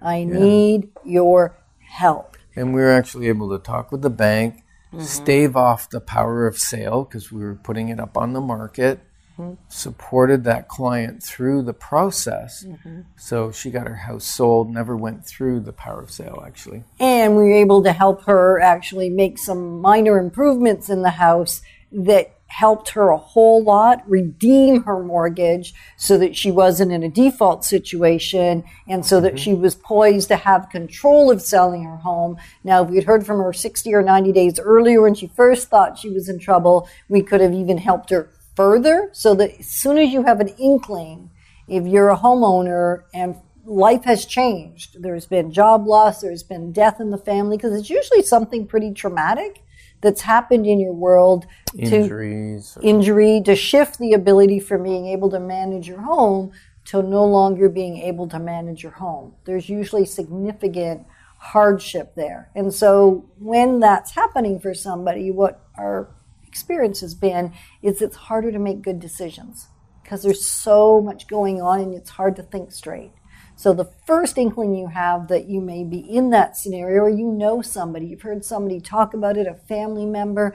I 0.00 0.24
need 0.24 0.90
your 1.04 1.56
help. 1.80 2.36
And 2.54 2.74
we 2.74 2.80
were 2.80 2.90
actually 2.90 3.28
able 3.28 3.50
to 3.50 3.62
talk 3.62 3.92
with 3.92 4.02
the 4.02 4.10
bank, 4.10 4.62
mm-hmm. 4.92 5.02
stave 5.02 5.56
off 5.56 5.90
the 5.90 6.00
power 6.00 6.46
of 6.46 6.58
sale 6.58 7.04
because 7.04 7.32
we 7.32 7.42
were 7.42 7.54
putting 7.54 7.88
it 7.88 8.00
up 8.00 8.16
on 8.16 8.32
the 8.32 8.40
market, 8.40 9.00
supported 9.68 10.44
that 10.44 10.68
client 10.68 11.22
through 11.22 11.62
the 11.62 11.74
process. 11.74 12.64
Mm-hmm. 12.64 13.02
So 13.16 13.52
she 13.52 13.70
got 13.70 13.86
her 13.86 13.96
house 13.96 14.24
sold, 14.24 14.70
never 14.70 14.96
went 14.96 15.26
through 15.26 15.60
the 15.60 15.72
power 15.72 16.00
of 16.00 16.10
sale 16.10 16.42
actually. 16.46 16.84
and 17.00 17.36
we 17.36 17.44
were 17.44 17.54
able 17.54 17.82
to 17.82 17.92
help 17.92 18.24
her 18.24 18.60
actually 18.60 19.10
make 19.10 19.38
some 19.38 19.80
minor 19.80 20.18
improvements 20.18 20.88
in 20.88 21.02
the 21.02 21.10
house 21.10 21.62
that 21.92 22.36
helped 22.48 22.90
her 22.90 23.10
a 23.10 23.18
whole 23.18 23.62
lot 23.62 24.08
redeem 24.08 24.84
her 24.84 25.02
mortgage 25.02 25.74
so 25.96 26.16
that 26.16 26.36
she 26.36 26.50
wasn't 26.50 26.92
in 26.92 27.02
a 27.02 27.08
default 27.08 27.64
situation 27.64 28.62
and 28.88 29.04
so 29.04 29.20
that 29.20 29.34
mm-hmm. 29.34 29.36
she 29.36 29.54
was 29.54 29.74
poised 29.74 30.28
to 30.28 30.36
have 30.36 30.70
control 30.70 31.30
of 31.30 31.42
selling 31.42 31.82
her 31.82 31.96
home. 31.96 32.36
Now, 32.62 32.84
if 32.84 32.90
we'd 32.90 33.04
heard 33.04 33.26
from 33.26 33.38
her 33.38 33.52
60 33.52 33.92
or 33.92 34.02
90 34.02 34.32
days 34.32 34.60
earlier 34.60 35.02
when 35.02 35.14
she 35.14 35.26
first 35.26 35.68
thought 35.68 35.98
she 35.98 36.10
was 36.10 36.28
in 36.28 36.38
trouble, 36.38 36.88
we 37.08 37.20
could 37.20 37.40
have 37.40 37.52
even 37.52 37.78
helped 37.78 38.10
her 38.10 38.30
further 38.56 39.10
so 39.12 39.34
that 39.34 39.60
as 39.60 39.66
soon 39.66 39.98
as 39.98 40.10
you 40.10 40.24
have 40.24 40.40
an 40.40 40.48
inkling, 40.48 41.30
if 41.68 41.86
you're 41.86 42.10
a 42.10 42.16
homeowner 42.16 43.02
and 43.14 43.36
life 43.66 44.04
has 44.04 44.24
changed. 44.24 45.02
There's 45.02 45.26
been 45.26 45.52
job 45.52 45.86
loss, 45.86 46.20
there's 46.20 46.42
been 46.42 46.72
death 46.72 47.00
in 47.00 47.10
the 47.10 47.18
family, 47.18 47.56
because 47.56 47.78
it's 47.78 47.90
usually 47.90 48.22
something 48.22 48.66
pretty 48.66 48.92
traumatic 48.92 49.62
that's 50.00 50.20
happened 50.20 50.66
in 50.66 50.78
your 50.78 50.92
world 50.92 51.46
to 51.76 51.96
Injuries. 51.96 52.78
injury 52.82 53.42
to 53.44 53.56
shift 53.56 53.98
the 53.98 54.12
ability 54.12 54.60
from 54.60 54.82
being 54.82 55.06
able 55.06 55.30
to 55.30 55.40
manage 55.40 55.88
your 55.88 56.00
home 56.00 56.52
to 56.84 57.02
no 57.02 57.24
longer 57.24 57.68
being 57.68 57.96
able 57.96 58.28
to 58.28 58.38
manage 58.38 58.82
your 58.82 58.92
home. 58.92 59.34
There's 59.44 59.68
usually 59.68 60.04
significant 60.04 61.06
hardship 61.38 62.14
there. 62.14 62.50
And 62.54 62.72
so 62.72 63.28
when 63.38 63.80
that's 63.80 64.12
happening 64.12 64.60
for 64.60 64.74
somebody, 64.74 65.30
what 65.30 65.66
our 65.76 66.08
experience 66.56 67.02
has 67.02 67.14
been 67.14 67.52
is 67.82 68.00
it's 68.00 68.16
harder 68.16 68.50
to 68.50 68.58
make 68.58 68.80
good 68.80 68.98
decisions 68.98 69.68
because 70.02 70.22
there's 70.22 70.42
so 70.42 71.02
much 71.02 71.28
going 71.28 71.60
on 71.60 71.80
and 71.80 71.92
it's 71.92 72.08
hard 72.10 72.34
to 72.34 72.42
think 72.42 72.72
straight. 72.72 73.12
So 73.56 73.74
the 73.74 73.90
first 74.06 74.38
inkling 74.38 74.74
you 74.74 74.86
have 74.86 75.28
that 75.28 75.50
you 75.50 75.60
may 75.60 75.84
be 75.84 75.98
in 75.98 76.30
that 76.30 76.56
scenario 76.56 77.02
or 77.02 77.10
you 77.10 77.26
know 77.26 77.60
somebody, 77.60 78.06
you've 78.06 78.22
heard 78.22 78.42
somebody 78.42 78.80
talk 78.80 79.12
about 79.12 79.36
it, 79.36 79.46
a 79.46 79.54
family 79.54 80.06
member, 80.06 80.54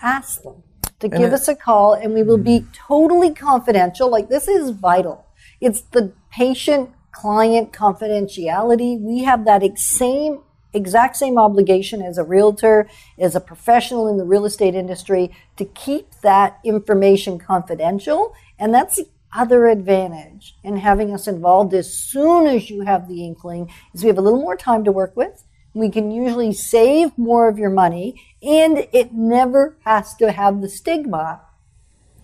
ask 0.00 0.42
them 0.42 0.62
to 1.00 1.08
give 1.08 1.32
us 1.32 1.48
a 1.48 1.56
call 1.56 1.94
and 1.94 2.14
we 2.14 2.22
will 2.22 2.38
be 2.38 2.60
mm-hmm. 2.60 2.70
totally 2.72 3.34
confidential. 3.34 4.08
Like 4.08 4.28
this 4.28 4.46
is 4.46 4.70
vital. 4.70 5.26
It's 5.60 5.80
the 5.80 6.12
patient 6.30 6.90
client 7.10 7.72
confidentiality. 7.72 9.00
We 9.00 9.24
have 9.24 9.44
that 9.46 9.64
ex- 9.64 9.82
same 9.82 10.42
exact 10.74 11.16
same 11.16 11.38
obligation 11.38 12.02
as 12.02 12.18
a 12.18 12.24
realtor, 12.24 12.88
as 13.18 13.34
a 13.34 13.40
professional 13.40 14.08
in 14.08 14.18
the 14.18 14.24
real 14.24 14.44
estate 14.44 14.74
industry 14.74 15.30
to 15.56 15.64
keep 15.64 16.10
that 16.22 16.58
information 16.64 17.38
confidential. 17.38 18.34
And 18.58 18.74
that's 18.74 18.96
the 18.96 19.08
other 19.34 19.66
advantage 19.66 20.56
in 20.62 20.76
having 20.76 21.12
us 21.12 21.26
involved 21.26 21.74
as 21.74 21.92
soon 21.92 22.46
as 22.46 22.70
you 22.70 22.82
have 22.82 23.08
the 23.08 23.24
inkling 23.24 23.70
is 23.92 24.02
we 24.02 24.08
have 24.08 24.18
a 24.18 24.22
little 24.22 24.40
more 24.40 24.56
time 24.56 24.84
to 24.84 24.92
work 24.92 25.16
with. 25.16 25.44
We 25.74 25.90
can 25.90 26.12
usually 26.12 26.52
save 26.52 27.18
more 27.18 27.48
of 27.48 27.58
your 27.58 27.70
money 27.70 28.20
and 28.42 28.86
it 28.92 29.12
never 29.12 29.76
has 29.84 30.14
to 30.16 30.30
have 30.30 30.60
the 30.60 30.68
stigma 30.68 31.40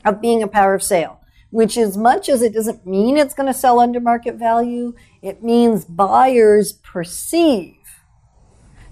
of 0.04 0.20
being 0.20 0.42
a 0.42 0.48
power 0.48 0.74
of 0.74 0.84
sale, 0.84 1.20
which 1.50 1.76
as 1.76 1.96
much 1.96 2.28
as 2.28 2.42
it 2.42 2.54
doesn't 2.54 2.86
mean 2.86 3.16
it's 3.16 3.34
going 3.34 3.48
to 3.48 3.58
sell 3.58 3.80
under 3.80 3.98
market 4.00 4.36
value, 4.36 4.94
it 5.20 5.42
means 5.42 5.84
buyers 5.84 6.72
perceive. 6.72 7.79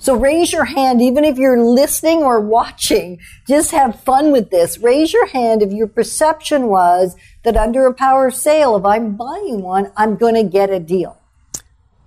So 0.01 0.15
raise 0.17 0.53
your 0.53 0.65
hand, 0.65 1.03
even 1.03 1.25
if 1.25 1.39
you're 1.39 1.61
listening 1.61 2.19
or 2.19 2.41
watching, 2.41 3.19
just 3.49 3.73
have 3.73 4.01
fun 4.01 4.31
with 4.31 4.51
this. 4.51 4.79
Raise 4.79 5.13
your 5.13 5.27
hand 5.27 5.61
if 5.61 5.73
your 5.73 5.89
perception 5.89 6.69
was 6.69 7.17
that 7.43 7.57
under 7.57 7.87
a 7.87 7.93
power 7.93 8.29
of 8.29 8.35
sale, 8.35 8.77
if 8.77 8.85
I'm 8.85 9.17
buying 9.17 9.61
one, 9.61 9.91
I'm 9.97 10.17
going 10.17 10.35
to 10.35 10.45
get 10.45 10.71
a 10.71 10.79
deal. 10.79 11.19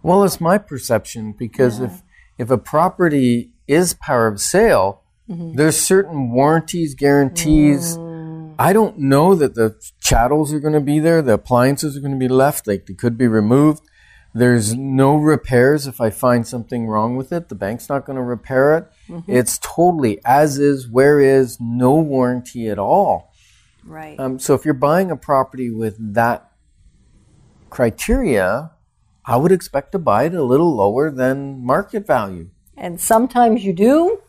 Well, 0.03 0.23
it's 0.23 0.41
my 0.41 0.57
perception 0.57 1.35
because 1.37 1.79
if 1.79 2.01
if 2.37 2.49
a 2.49 2.57
property 2.57 3.51
is 3.67 3.93
power 3.93 4.27
of 4.27 4.41
sale, 4.41 5.03
mm-hmm. 5.29 5.55
there's 5.55 5.77
certain 5.77 6.31
warranties, 6.31 6.95
guarantees. 6.95 7.97
Mm. 7.97 8.55
I 8.57 8.73
don't 8.73 8.97
know 8.97 9.35
that 9.35 9.53
the 9.53 9.75
chattels 9.99 10.51
are 10.53 10.59
going 10.59 10.73
to 10.73 10.79
be 10.79 10.99
there. 10.99 11.21
The 11.21 11.33
appliances 11.33 11.95
are 11.95 11.99
going 11.99 12.13
to 12.13 12.19
be 12.19 12.27
left. 12.27 12.67
Like 12.67 12.87
they 12.87 12.93
could 12.93 13.17
be 13.17 13.27
removed. 13.27 13.83
There's 14.33 14.73
no 14.75 15.15
repairs 15.17 15.87
if 15.87 15.99
I 15.99 16.09
find 16.09 16.47
something 16.47 16.87
wrong 16.87 17.17
with 17.17 17.33
it. 17.33 17.49
The 17.49 17.55
bank's 17.55 17.89
not 17.89 18.05
going 18.05 18.15
to 18.15 18.23
repair 18.23 18.77
it. 18.77 19.23
It's 19.27 19.59
totally 19.61 20.19
as 20.25 20.57
is, 20.57 20.87
where 20.87 21.19
is, 21.19 21.57
no 21.59 21.95
warranty 21.95 22.69
at 22.69 22.79
all. 22.79 23.33
Right. 23.83 24.17
Um, 24.19 24.39
so 24.39 24.53
if 24.53 24.63
you're 24.63 24.73
buying 24.73 25.11
a 25.11 25.17
property 25.17 25.69
with 25.69 25.97
that 26.13 26.49
criteria, 27.69 28.71
I 29.25 29.37
would 29.37 29.51
expect 29.51 29.91
to 29.93 29.99
buy 29.99 30.25
it 30.25 30.33
a 30.33 30.43
little 30.43 30.75
lower 30.75 31.11
than 31.11 31.65
market 31.65 32.07
value. 32.07 32.49
and 32.77 32.99
sometimes 32.99 33.63
you 33.63 33.73
do, 33.73 34.21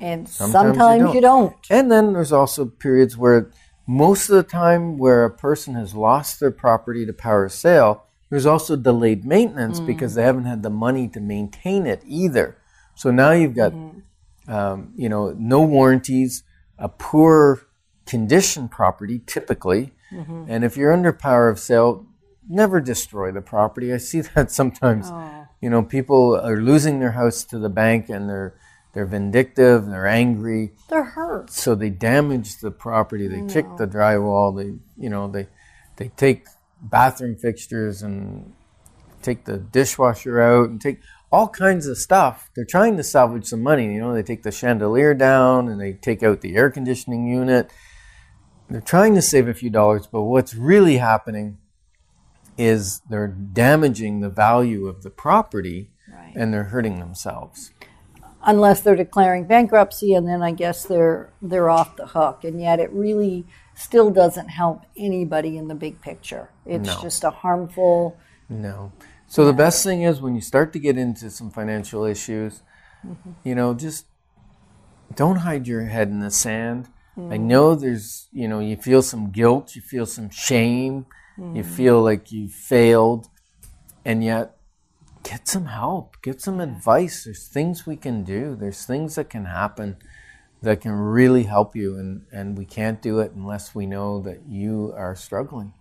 and 0.00 0.28
Sometimes 0.28 0.76
sometimes, 0.76 0.98
you 1.00 1.06
don't. 1.06 1.14
you 1.14 1.20
don't. 1.20 1.56
And 1.70 1.90
then 1.90 2.12
there's 2.12 2.32
also 2.32 2.66
periods 2.66 3.16
where 3.16 3.50
most 3.86 4.28
of 4.28 4.36
the 4.36 4.42
time 4.42 4.98
where 4.98 5.24
a 5.24 5.30
person 5.30 5.74
has 5.74 5.94
lost 5.94 6.38
their 6.40 6.50
property 6.50 7.06
to 7.06 7.12
power 7.12 7.48
sale, 7.48 8.05
there's 8.30 8.46
also 8.46 8.76
delayed 8.76 9.24
maintenance 9.24 9.78
hmm. 9.78 9.86
because 9.86 10.14
they 10.14 10.22
haven't 10.22 10.44
had 10.44 10.62
the 10.62 10.70
money 10.70 11.08
to 11.08 11.20
maintain 11.20 11.86
it 11.86 12.02
either. 12.06 12.56
So 12.94 13.10
now 13.10 13.32
you've 13.32 13.54
got, 13.54 13.72
mm-hmm. 13.72 14.52
um, 14.52 14.92
you 14.96 15.08
know, 15.08 15.34
no 15.38 15.62
warranties, 15.62 16.42
a 16.78 16.88
poor 16.88 17.66
condition 18.06 18.68
property 18.68 19.20
typically, 19.26 19.92
mm-hmm. 20.10 20.44
and 20.48 20.64
if 20.64 20.76
you're 20.76 20.92
under 20.92 21.12
power 21.12 21.48
of 21.48 21.58
sale, 21.58 22.06
never 22.48 22.80
destroy 22.80 23.30
the 23.32 23.40
property. 23.40 23.92
I 23.92 23.98
see 23.98 24.20
that 24.34 24.50
sometimes. 24.50 25.08
Oh. 25.10 25.46
You 25.60 25.70
know, 25.70 25.82
people 25.82 26.38
are 26.38 26.60
losing 26.60 27.00
their 27.00 27.12
house 27.12 27.42
to 27.44 27.58
the 27.58 27.70
bank 27.70 28.08
and 28.08 28.28
they're 28.28 28.54
they're 28.96 29.04
vindictive 29.04 29.84
and 29.84 29.92
they're 29.92 30.06
angry 30.06 30.72
They're 30.88 31.04
hurt. 31.04 31.50
so 31.50 31.74
they 31.74 31.90
damage 31.90 32.60
the 32.60 32.70
property 32.70 33.28
they 33.28 33.46
kick 33.52 33.66
the 33.76 33.86
drywall 33.86 34.56
they 34.56 34.78
you 34.96 35.10
know 35.10 35.28
they 35.28 35.48
they 35.96 36.08
take 36.16 36.46
bathroom 36.80 37.36
fixtures 37.36 38.02
and 38.02 38.52
take 39.22 39.44
the 39.44 39.58
dishwasher 39.58 40.40
out 40.40 40.68
and 40.68 40.80
take 40.80 41.00
all 41.32 41.48
kinds 41.48 41.86
of 41.86 41.98
stuff. 41.98 42.50
They're 42.54 42.64
trying 42.64 42.96
to 42.96 43.02
salvage 43.02 43.46
some 43.46 43.62
money 43.62 43.92
you 43.94 44.00
know 44.00 44.14
they 44.14 44.22
take 44.22 44.42
the 44.42 44.52
chandelier 44.52 45.14
down 45.14 45.68
and 45.68 45.80
they 45.80 45.92
take 45.92 46.22
out 46.22 46.40
the 46.40 46.56
air 46.56 46.70
conditioning 46.70 47.26
unit. 47.26 47.70
They're 48.70 48.80
trying 48.80 49.14
to 49.14 49.22
save 49.22 49.48
a 49.48 49.54
few 49.54 49.70
dollars 49.70 50.06
but 50.06 50.22
what's 50.22 50.54
really 50.54 50.98
happening 50.98 51.58
is 52.58 53.00
they're 53.10 53.28
damaging 53.28 54.20
the 54.20 54.30
value 54.30 54.86
of 54.86 55.02
the 55.02 55.10
property 55.10 55.90
Right. 56.10 56.32
and 56.36 56.54
they're 56.54 56.64
hurting 56.64 57.00
themselves. 57.00 57.72
Unless 58.42 58.82
they're 58.82 58.94
declaring 58.96 59.44
bankruptcy 59.46 60.14
and 60.14 60.26
then 60.28 60.40
I 60.40 60.52
guess 60.52 60.84
they're 60.84 61.32
they're 61.42 61.68
off 61.68 61.96
the 61.96 62.06
hook 62.06 62.44
and 62.44 62.60
yet 62.60 62.78
it 62.78 62.92
really 62.92 63.44
still 63.76 64.10
doesn't 64.10 64.48
help 64.48 64.82
anybody 64.96 65.56
in 65.56 65.68
the 65.68 65.74
big 65.74 66.00
picture. 66.00 66.50
It's 66.64 66.88
No. 66.88 67.00
just 67.02 67.22
a 67.22 67.30
harmful 67.30 68.16
No. 68.48 68.92
So 69.28 69.44
the 69.44 69.52
best 69.52 69.82
thing 69.82 70.02
is 70.02 70.20
when 70.20 70.34
you 70.36 70.40
start 70.40 70.72
to 70.72 70.78
get 70.78 70.96
into 70.96 71.30
some 71.30 71.50
financial 71.50 72.04
issues, 72.04 72.62
mm-hmm. 73.04 73.32
you 73.42 73.56
know, 73.56 73.74
just 73.74 74.06
don't 75.14 75.38
hide 75.38 75.66
your 75.66 75.84
head 75.86 76.08
in 76.08 76.20
the 76.20 76.30
sand. 76.30 76.88
I 77.16 77.38
mm. 77.38 77.40
know 77.40 77.74
there's, 77.74 78.28
you 78.30 78.46
know, 78.46 78.60
you 78.60 78.76
feel 78.76 79.02
some 79.02 79.30
guilt, 79.30 79.74
you 79.74 79.82
feel 79.82 80.06
some 80.06 80.28
shame, 80.30 81.06
you 81.38 81.62
mm. 81.62 81.64
feel 81.64 82.02
like 82.02 82.30
you 82.30 82.48
failed, 82.48 83.28
and 84.04 84.22
yet 84.22 84.56
get 85.22 85.48
some 85.48 85.66
help, 85.66 86.20
get 86.22 86.40
some 86.42 86.60
advice. 86.60 87.24
There's 87.24 87.48
things 87.48 87.86
we 87.86 87.96
can 87.96 88.22
do, 88.22 88.54
there's 88.54 88.84
things 88.84 89.14
that 89.14 89.30
can 89.30 89.46
happen 89.46 89.96
that 90.62 90.80
can 90.80 90.92
really 90.92 91.44
help 91.44 91.76
you, 91.76 91.96
and, 91.96 92.26
and 92.32 92.56
we 92.56 92.64
can't 92.64 93.02
do 93.02 93.20
it 93.20 93.32
unless 93.32 93.74
we 93.74 93.86
know 93.86 94.20
that 94.22 94.40
you 94.48 94.92
are 94.96 95.14
struggling. 95.14 95.72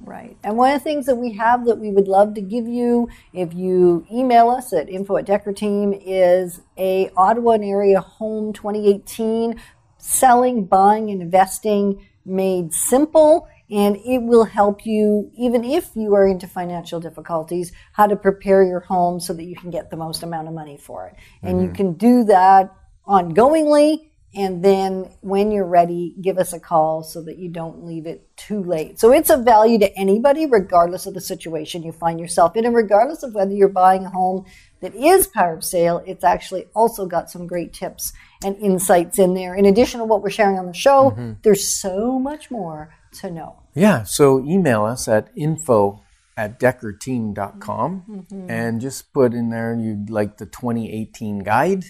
Right. 0.00 0.36
And 0.44 0.56
one 0.56 0.72
of 0.72 0.80
the 0.80 0.84
things 0.84 1.06
that 1.06 1.16
we 1.16 1.32
have 1.32 1.64
that 1.66 1.78
we 1.78 1.90
would 1.90 2.08
love 2.08 2.34
to 2.34 2.40
give 2.40 2.66
you 2.66 3.08
if 3.32 3.54
you 3.54 4.06
email 4.12 4.50
us 4.50 4.72
at 4.72 4.88
info 4.90 5.16
at 5.16 5.24
Decker 5.24 5.52
Team 5.52 5.94
is 5.94 6.60
a 6.76 7.10
Ottawa 7.16 7.52
and 7.52 7.64
area 7.64 8.00
home 8.00 8.52
2018 8.52 9.58
selling, 9.96 10.66
buying, 10.66 11.10
and 11.10 11.22
investing 11.22 12.06
made 12.26 12.74
simple. 12.74 13.48
And 13.70 13.96
it 13.96 14.18
will 14.18 14.44
help 14.44 14.84
you, 14.84 15.30
even 15.38 15.64
if 15.64 15.96
you 15.96 16.14
are 16.14 16.26
into 16.26 16.46
financial 16.46 17.00
difficulties, 17.00 17.72
how 17.94 18.06
to 18.06 18.14
prepare 18.14 18.62
your 18.62 18.80
home 18.80 19.20
so 19.20 19.32
that 19.32 19.44
you 19.44 19.56
can 19.56 19.70
get 19.70 19.90
the 19.90 19.96
most 19.96 20.22
amount 20.22 20.48
of 20.48 20.54
money 20.54 20.76
for 20.76 21.06
it. 21.06 21.14
And 21.42 21.62
you 21.62 21.68
mm-hmm. 21.68 21.76
can 21.76 21.92
do 21.94 22.24
that 22.24 22.74
ongoingly. 23.08 24.10
And 24.36 24.64
then 24.64 25.10
when 25.20 25.50
you're 25.50 25.66
ready, 25.66 26.14
give 26.20 26.38
us 26.38 26.52
a 26.52 26.60
call 26.60 27.02
so 27.02 27.22
that 27.22 27.38
you 27.38 27.48
don't 27.48 27.84
leave 27.84 28.06
it 28.06 28.28
too 28.36 28.62
late. 28.62 28.98
So 28.98 29.12
it's 29.12 29.30
of 29.30 29.44
value 29.44 29.78
to 29.78 29.96
anybody, 29.96 30.46
regardless 30.46 31.06
of 31.06 31.14
the 31.14 31.20
situation 31.20 31.82
you 31.82 31.92
find 31.92 32.18
yourself 32.18 32.56
in, 32.56 32.64
and 32.64 32.74
regardless 32.74 33.22
of 33.22 33.34
whether 33.34 33.52
you're 33.52 33.68
buying 33.68 34.04
a 34.04 34.10
home 34.10 34.44
that 34.80 34.94
is 34.94 35.26
power 35.26 35.54
of 35.54 35.64
sale, 35.64 36.02
it's 36.06 36.24
actually 36.24 36.66
also 36.74 37.06
got 37.06 37.30
some 37.30 37.46
great 37.46 37.72
tips 37.72 38.12
and 38.44 38.56
insights 38.56 39.18
in 39.18 39.34
there. 39.34 39.54
In 39.54 39.66
addition 39.66 40.00
to 40.00 40.04
what 40.04 40.22
we're 40.22 40.30
sharing 40.30 40.58
on 40.58 40.66
the 40.66 40.74
show, 40.74 41.10
mm-hmm. 41.10 41.32
there's 41.42 41.66
so 41.66 42.18
much 42.18 42.50
more 42.50 42.94
to 43.20 43.30
know. 43.30 43.60
Yeah, 43.74 44.02
so 44.02 44.44
email 44.44 44.84
us 44.84 45.08
at 45.08 45.30
info 45.36 46.02
at 46.36 46.58
deckerteam.com 46.58 48.04
mm-hmm. 48.08 48.50
and 48.50 48.80
just 48.80 49.12
put 49.12 49.34
in 49.34 49.50
there 49.50 49.74
you'd 49.74 50.10
like 50.10 50.38
the 50.38 50.46
2018 50.46 51.40
guide, 51.40 51.84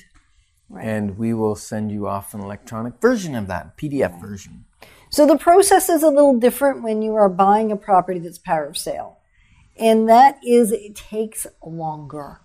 and 0.80 1.18
we 1.18 1.34
will 1.34 1.56
send 1.56 1.92
you 1.92 2.06
off 2.06 2.34
an 2.34 2.40
electronic 2.40 3.00
version 3.00 3.34
of 3.34 3.46
that, 3.48 3.76
PDF 3.76 4.20
version. 4.20 4.64
So 5.10 5.26
the 5.26 5.38
process 5.38 5.88
is 5.88 6.02
a 6.02 6.08
little 6.08 6.38
different 6.38 6.82
when 6.82 7.02
you 7.02 7.14
are 7.14 7.28
buying 7.28 7.70
a 7.70 7.76
property 7.76 8.18
that's 8.18 8.38
power 8.38 8.66
of 8.66 8.76
sale. 8.76 9.18
And 9.78 10.08
that 10.08 10.38
is, 10.44 10.72
it 10.72 10.96
takes 10.96 11.46
longer. 11.64 12.40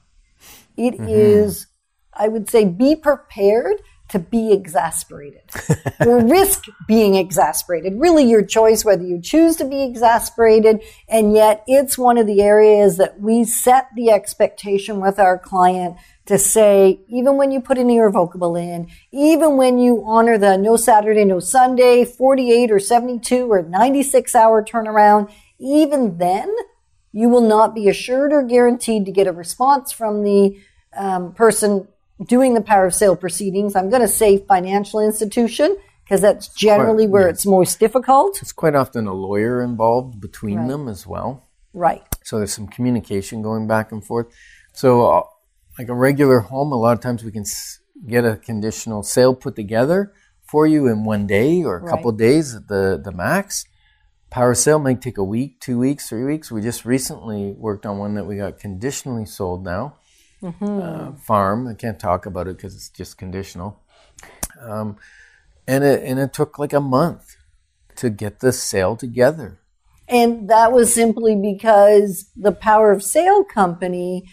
It 0.77 0.95
mm-hmm. 0.95 1.07
is, 1.07 1.67
I 2.13 2.27
would 2.27 2.49
say, 2.49 2.65
be 2.65 2.95
prepared 2.95 3.81
to 4.09 4.19
be 4.19 4.51
exasperated 4.51 5.43
or 5.99 6.23
risk 6.25 6.65
being 6.87 7.15
exasperated. 7.15 7.93
Really, 7.97 8.23
your 8.23 8.43
choice 8.43 8.83
whether 8.83 9.03
you 9.03 9.21
choose 9.21 9.55
to 9.57 9.65
be 9.65 9.83
exasperated. 9.83 10.81
And 11.07 11.33
yet, 11.33 11.63
it's 11.67 11.97
one 11.97 12.17
of 12.17 12.25
the 12.27 12.41
areas 12.41 12.97
that 12.97 13.19
we 13.19 13.43
set 13.43 13.87
the 13.95 14.09
expectation 14.09 14.99
with 14.99 15.19
our 15.19 15.37
client 15.37 15.97
to 16.29 16.37
say, 16.37 16.99
even 17.07 17.37
when 17.37 17.49
you 17.49 17.59
put 17.59 17.79
an 17.79 17.89
irrevocable 17.89 18.55
in, 18.55 18.87
even 19.11 19.57
when 19.57 19.79
you 19.79 20.03
honor 20.05 20.37
the 20.37 20.57
no 20.57 20.77
Saturday, 20.77 21.25
no 21.25 21.39
Sunday, 21.39 22.05
48 22.05 22.69
or 22.69 22.77
72 22.77 23.51
or 23.51 23.63
96 23.63 24.35
hour 24.35 24.63
turnaround, 24.63 25.31
even 25.59 26.19
then, 26.19 26.55
you 27.11 27.29
will 27.29 27.41
not 27.41 27.73
be 27.73 27.89
assured 27.89 28.31
or 28.31 28.43
guaranteed 28.43 29.07
to 29.07 29.11
get 29.11 29.25
a 29.25 29.31
response 29.31 29.91
from 29.91 30.21
the 30.21 30.55
um, 30.95 31.33
person 31.33 31.87
doing 32.23 32.53
the 32.53 32.61
power 32.61 32.85
of 32.85 32.93
sale 32.93 33.15
proceedings. 33.15 33.75
I'm 33.75 33.89
going 33.89 34.03
to 34.03 34.07
say 34.07 34.37
financial 34.37 34.99
institution 34.99 35.77
because 36.03 36.21
that's 36.21 36.47
generally 36.49 37.07
where 37.07 37.25
yes. 37.25 37.37
it's 37.37 37.45
most 37.47 37.79
difficult. 37.79 38.39
It's 38.39 38.51
quite 38.51 38.75
often 38.75 39.07
a 39.07 39.13
lawyer 39.15 39.63
involved 39.63 40.21
between 40.21 40.67
them 40.67 40.87
as 40.87 41.07
well. 41.07 41.47
Right. 41.73 42.03
So 42.23 42.37
there's 42.37 42.53
some 42.53 42.67
communication 42.67 43.41
going 43.41 43.67
back 43.67 43.91
and 43.91 44.05
forth. 44.05 44.27
So, 44.73 45.11
uh, 45.11 45.23
like 45.79 45.87
a 45.87 45.95
regular 45.95 46.41
home, 46.41 46.73
a 46.73 46.75
lot 46.75 46.91
of 46.91 46.99
times 46.99 47.23
we 47.23 47.31
can 47.31 47.45
get 48.05 48.25
a 48.25 48.35
conditional 48.35 49.01
sale 49.01 49.33
put 49.33 49.55
together 49.55 50.13
for 50.43 50.67
you 50.67 50.87
in 50.87 51.05
one 51.05 51.25
day 51.25 51.63
or 51.63 51.77
a 51.77 51.81
Right. 51.81 51.89
couple 51.89 52.11
days 52.11 52.53
at 52.53 52.67
the, 52.67 53.01
the 53.01 53.13
max. 53.13 53.65
Power 54.29 54.53
sale 54.53 54.77
might 54.77 55.01
take 55.01 55.17
a 55.17 55.23
week, 55.23 55.59
two 55.61 55.79
weeks, 55.79 56.09
three 56.09 56.25
weeks. 56.25 56.51
We 56.51 56.61
just 56.61 56.83
recently 56.85 57.53
worked 57.57 57.85
on 57.85 57.97
one 57.97 58.13
that 58.15 58.25
we 58.25 58.35
got 58.35 58.59
conditionally 58.59 59.25
sold 59.25 59.63
now. 59.63 59.95
Uh, 60.43 61.11
farm. 61.13 61.67
I 61.67 61.73
can't 61.73 61.99
talk 61.99 62.25
about 62.25 62.47
it 62.47 62.55
because 62.57 62.73
it's 62.75 62.89
just 62.89 63.17
conditional. 63.17 63.81
Um, 64.61 64.97
and 65.67 65.83
it 65.83 66.01
and 66.03 66.17
it 66.17 66.31
took 66.31 66.57
like 66.57 66.71
a 66.71 66.79
month 66.79 67.35
to 67.97 68.09
get 68.09 68.39
the 68.39 68.53
sale 68.53 68.95
together. 68.95 69.59
And 70.07 70.49
that 70.49 70.71
was 70.71 70.93
simply 70.93 71.35
because 71.35 72.29
the 72.37 72.53
power 72.53 72.91
of 72.91 73.03
sale 73.03 73.43
company 73.43 74.23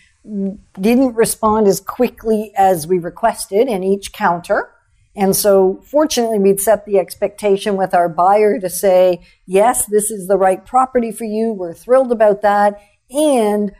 didn't 0.80 1.14
respond 1.14 1.68
as 1.68 1.80
quickly 1.80 2.52
as 2.56 2.86
we 2.86 2.98
requested 2.98 3.68
in 3.68 3.82
each 3.82 4.12
counter. 4.12 4.72
And 5.14 5.34
so, 5.34 5.80
fortunately, 5.84 6.38
we'd 6.38 6.60
set 6.60 6.84
the 6.84 6.98
expectation 6.98 7.76
with 7.76 7.94
our 7.94 8.08
buyer 8.08 8.58
to 8.60 8.68
say, 8.68 9.22
yes, 9.46 9.86
this 9.86 10.10
is 10.10 10.28
the 10.28 10.36
right 10.36 10.64
property 10.64 11.10
for 11.10 11.24
you. 11.24 11.52
We're 11.52 11.72
thrilled 11.72 12.12
about 12.12 12.42
that. 12.42 12.80
And 13.10 13.72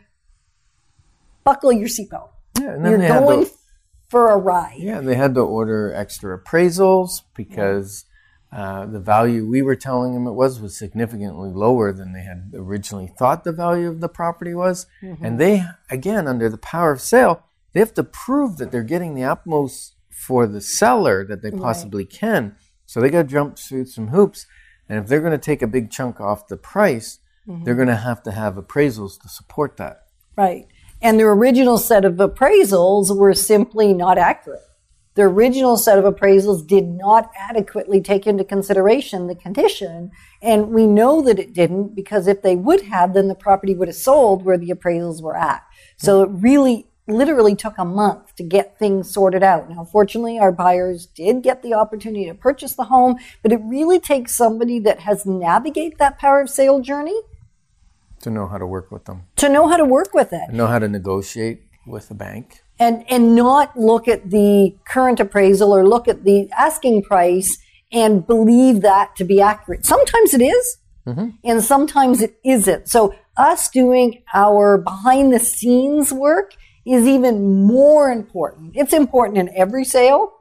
buckle 1.43 1.71
your 1.71 1.87
seatbelt. 1.87 2.29
Yeah, 2.59 2.71
and 2.73 2.83
then 2.83 2.99
You're 3.01 3.19
going 3.19 3.45
to, 3.45 3.51
for 4.09 4.31
a 4.31 4.37
ride. 4.37 4.79
yeah 4.79 5.01
they 5.01 5.15
had 5.15 5.35
to 5.35 5.41
order 5.41 5.93
extra 5.93 6.39
appraisals 6.39 7.21
because 7.35 8.05
uh, 8.51 8.85
the 8.85 8.99
value 8.99 9.45
we 9.45 9.61
were 9.61 9.75
telling 9.75 10.13
them 10.13 10.25
it 10.27 10.31
was 10.31 10.59
was 10.59 10.77
significantly 10.77 11.49
lower 11.49 11.91
than 11.91 12.13
they 12.13 12.21
had 12.23 12.51
originally 12.55 13.11
thought 13.19 13.43
the 13.43 13.51
value 13.51 13.87
of 13.89 13.99
the 13.99 14.09
property 14.09 14.53
was, 14.53 14.85
Mm-hmm. 15.03 15.25
and 15.25 15.39
they 15.39 15.63
again 15.89 16.27
under 16.27 16.49
the 16.49 16.57
power 16.57 16.91
of 16.91 17.01
sale 17.01 17.43
they 17.73 17.79
have 17.81 17.93
to 17.95 18.03
prove 18.03 18.57
that 18.57 18.71
they're 18.71 18.83
getting 18.83 19.13
the 19.15 19.23
utmost 19.25 19.95
for 20.09 20.47
the 20.47 20.61
seller 20.61 21.23
that 21.25 21.41
they 21.43 21.51
possibly 21.51 22.05
can. 22.05 22.55
So 22.87 22.99
they 23.01 23.09
got 23.09 23.23
to 23.23 23.27
jump 23.27 23.59
through 23.59 23.85
some 23.85 24.07
hoops, 24.07 24.47
and 24.89 24.97
if 24.97 25.07
they're 25.07 25.19
going 25.19 25.33
to 25.33 25.37
take 25.37 25.61
a 25.61 25.67
big 25.67 25.91
chunk 25.91 26.19
off 26.21 26.47
the 26.47 26.57
price, 26.57 27.19
Mm-hmm. 27.47 27.63
they're 27.63 27.75
going 27.75 27.87
to 27.87 27.95
have 27.95 28.21
to 28.23 28.31
have 28.31 28.55
appraisals 28.55 29.21
to 29.21 29.29
support 29.29 29.77
that. 29.77 30.03
Right. 30.35 30.67
And 31.01 31.17
their 31.17 31.31
original 31.31 31.77
set 31.77 32.03
of 32.03 32.15
appraisals 32.15 33.15
were 33.15 33.33
simply 33.33 33.93
not 33.93 34.17
accurate. 34.17 34.66
The 35.17 35.23
original 35.23 35.77
set 35.77 35.97
of 35.97 36.05
appraisals 36.05 36.65
did 36.67 36.87
not 36.87 37.31
adequately 37.35 38.01
take 38.01 38.27
into 38.27 38.43
consideration 38.43 39.25
the 39.25 39.33
condition. 39.33 40.11
And 40.43 40.69
we 40.69 40.85
know 40.85 41.23
that 41.23 41.39
it 41.39 41.55
didn't 41.55 41.95
because 41.95 42.27
if 42.27 42.43
they 42.43 42.55
would 42.55 42.83
have, 42.83 43.15
then 43.15 43.27
the 43.27 43.33
property 43.33 43.73
would 43.73 43.87
have 43.87 43.97
sold 43.97 44.45
where 44.45 44.59
the 44.59 44.69
appraisals 44.69 45.19
were 45.23 45.35
at. 45.35 45.63
So 45.97 46.21
it 46.21 46.29
really 46.31 46.85
literally 47.07 47.55
took 47.55 47.79
a 47.79 47.83
month 47.83 48.35
to 48.35 48.43
get 48.43 48.77
things 48.77 49.11
sorted 49.11 49.41
out. 49.41 49.67
Now, 49.71 49.85
fortunately, 49.85 50.37
our 50.37 50.51
buyers 50.51 51.07
did 51.07 51.41
get 51.41 51.63
the 51.63 51.73
opportunity 51.73 52.25
to 52.27 52.35
purchase 52.35 52.75
the 52.75 52.83
home, 52.83 53.17
but 53.41 53.51
it 53.51 53.59
really 53.63 53.99
takes 53.99 54.35
somebody 54.35 54.77
that 54.81 54.99
has 54.99 55.25
navigated 55.25 55.97
that 55.97 56.19
power 56.19 56.41
of 56.41 56.49
sale 56.51 56.79
journey 56.79 57.19
To 58.21 58.29
know 58.29 58.45
how 58.45 58.59
to 58.59 58.67
work 58.67 58.91
with 58.91 59.05
them, 59.05 59.23
to 59.37 59.49
know 59.49 59.67
how 59.67 59.77
to 59.77 59.85
work 59.85 60.13
with 60.13 60.31
it. 60.31 60.53
know 60.53 60.67
how 60.67 60.77
to 60.77 60.87
negotiate 60.87 61.63
with 61.87 62.07
the 62.07 62.13
bank. 62.15 62.61
And 62.79 63.03
and 63.09 63.35
not 63.35 63.77
look 63.77 64.07
at 64.07 64.29
the 64.29 64.75
current 64.85 65.19
appraisal 65.19 65.75
or 65.75 65.87
look 65.87 66.07
at 66.07 66.23
the 66.23 66.49
asking 66.57 67.03
price 67.03 67.57
and 67.91 68.25
believe 68.27 68.81
that 68.81 69.15
to 69.15 69.23
be 69.23 69.41
accurate. 69.41 69.85
Sometimes 69.85 70.33
it 70.33 70.41
is, 70.41 70.77
mm-hmm. 71.05 71.29
and 71.43 71.63
sometimes 71.63 72.21
it 72.21 72.37
isn't. 72.43 72.89
So 72.89 73.15
us 73.37 73.69
doing 73.69 74.23
our 74.33 74.77
behind 74.77 75.33
the 75.33 75.39
scenes 75.39 76.11
work 76.11 76.53
is 76.85 77.07
even 77.07 77.63
more 77.65 78.11
important. 78.11 78.71
It's 78.75 78.93
important 78.93 79.37
in 79.37 79.55
every 79.55 79.83
sale, 79.83 80.33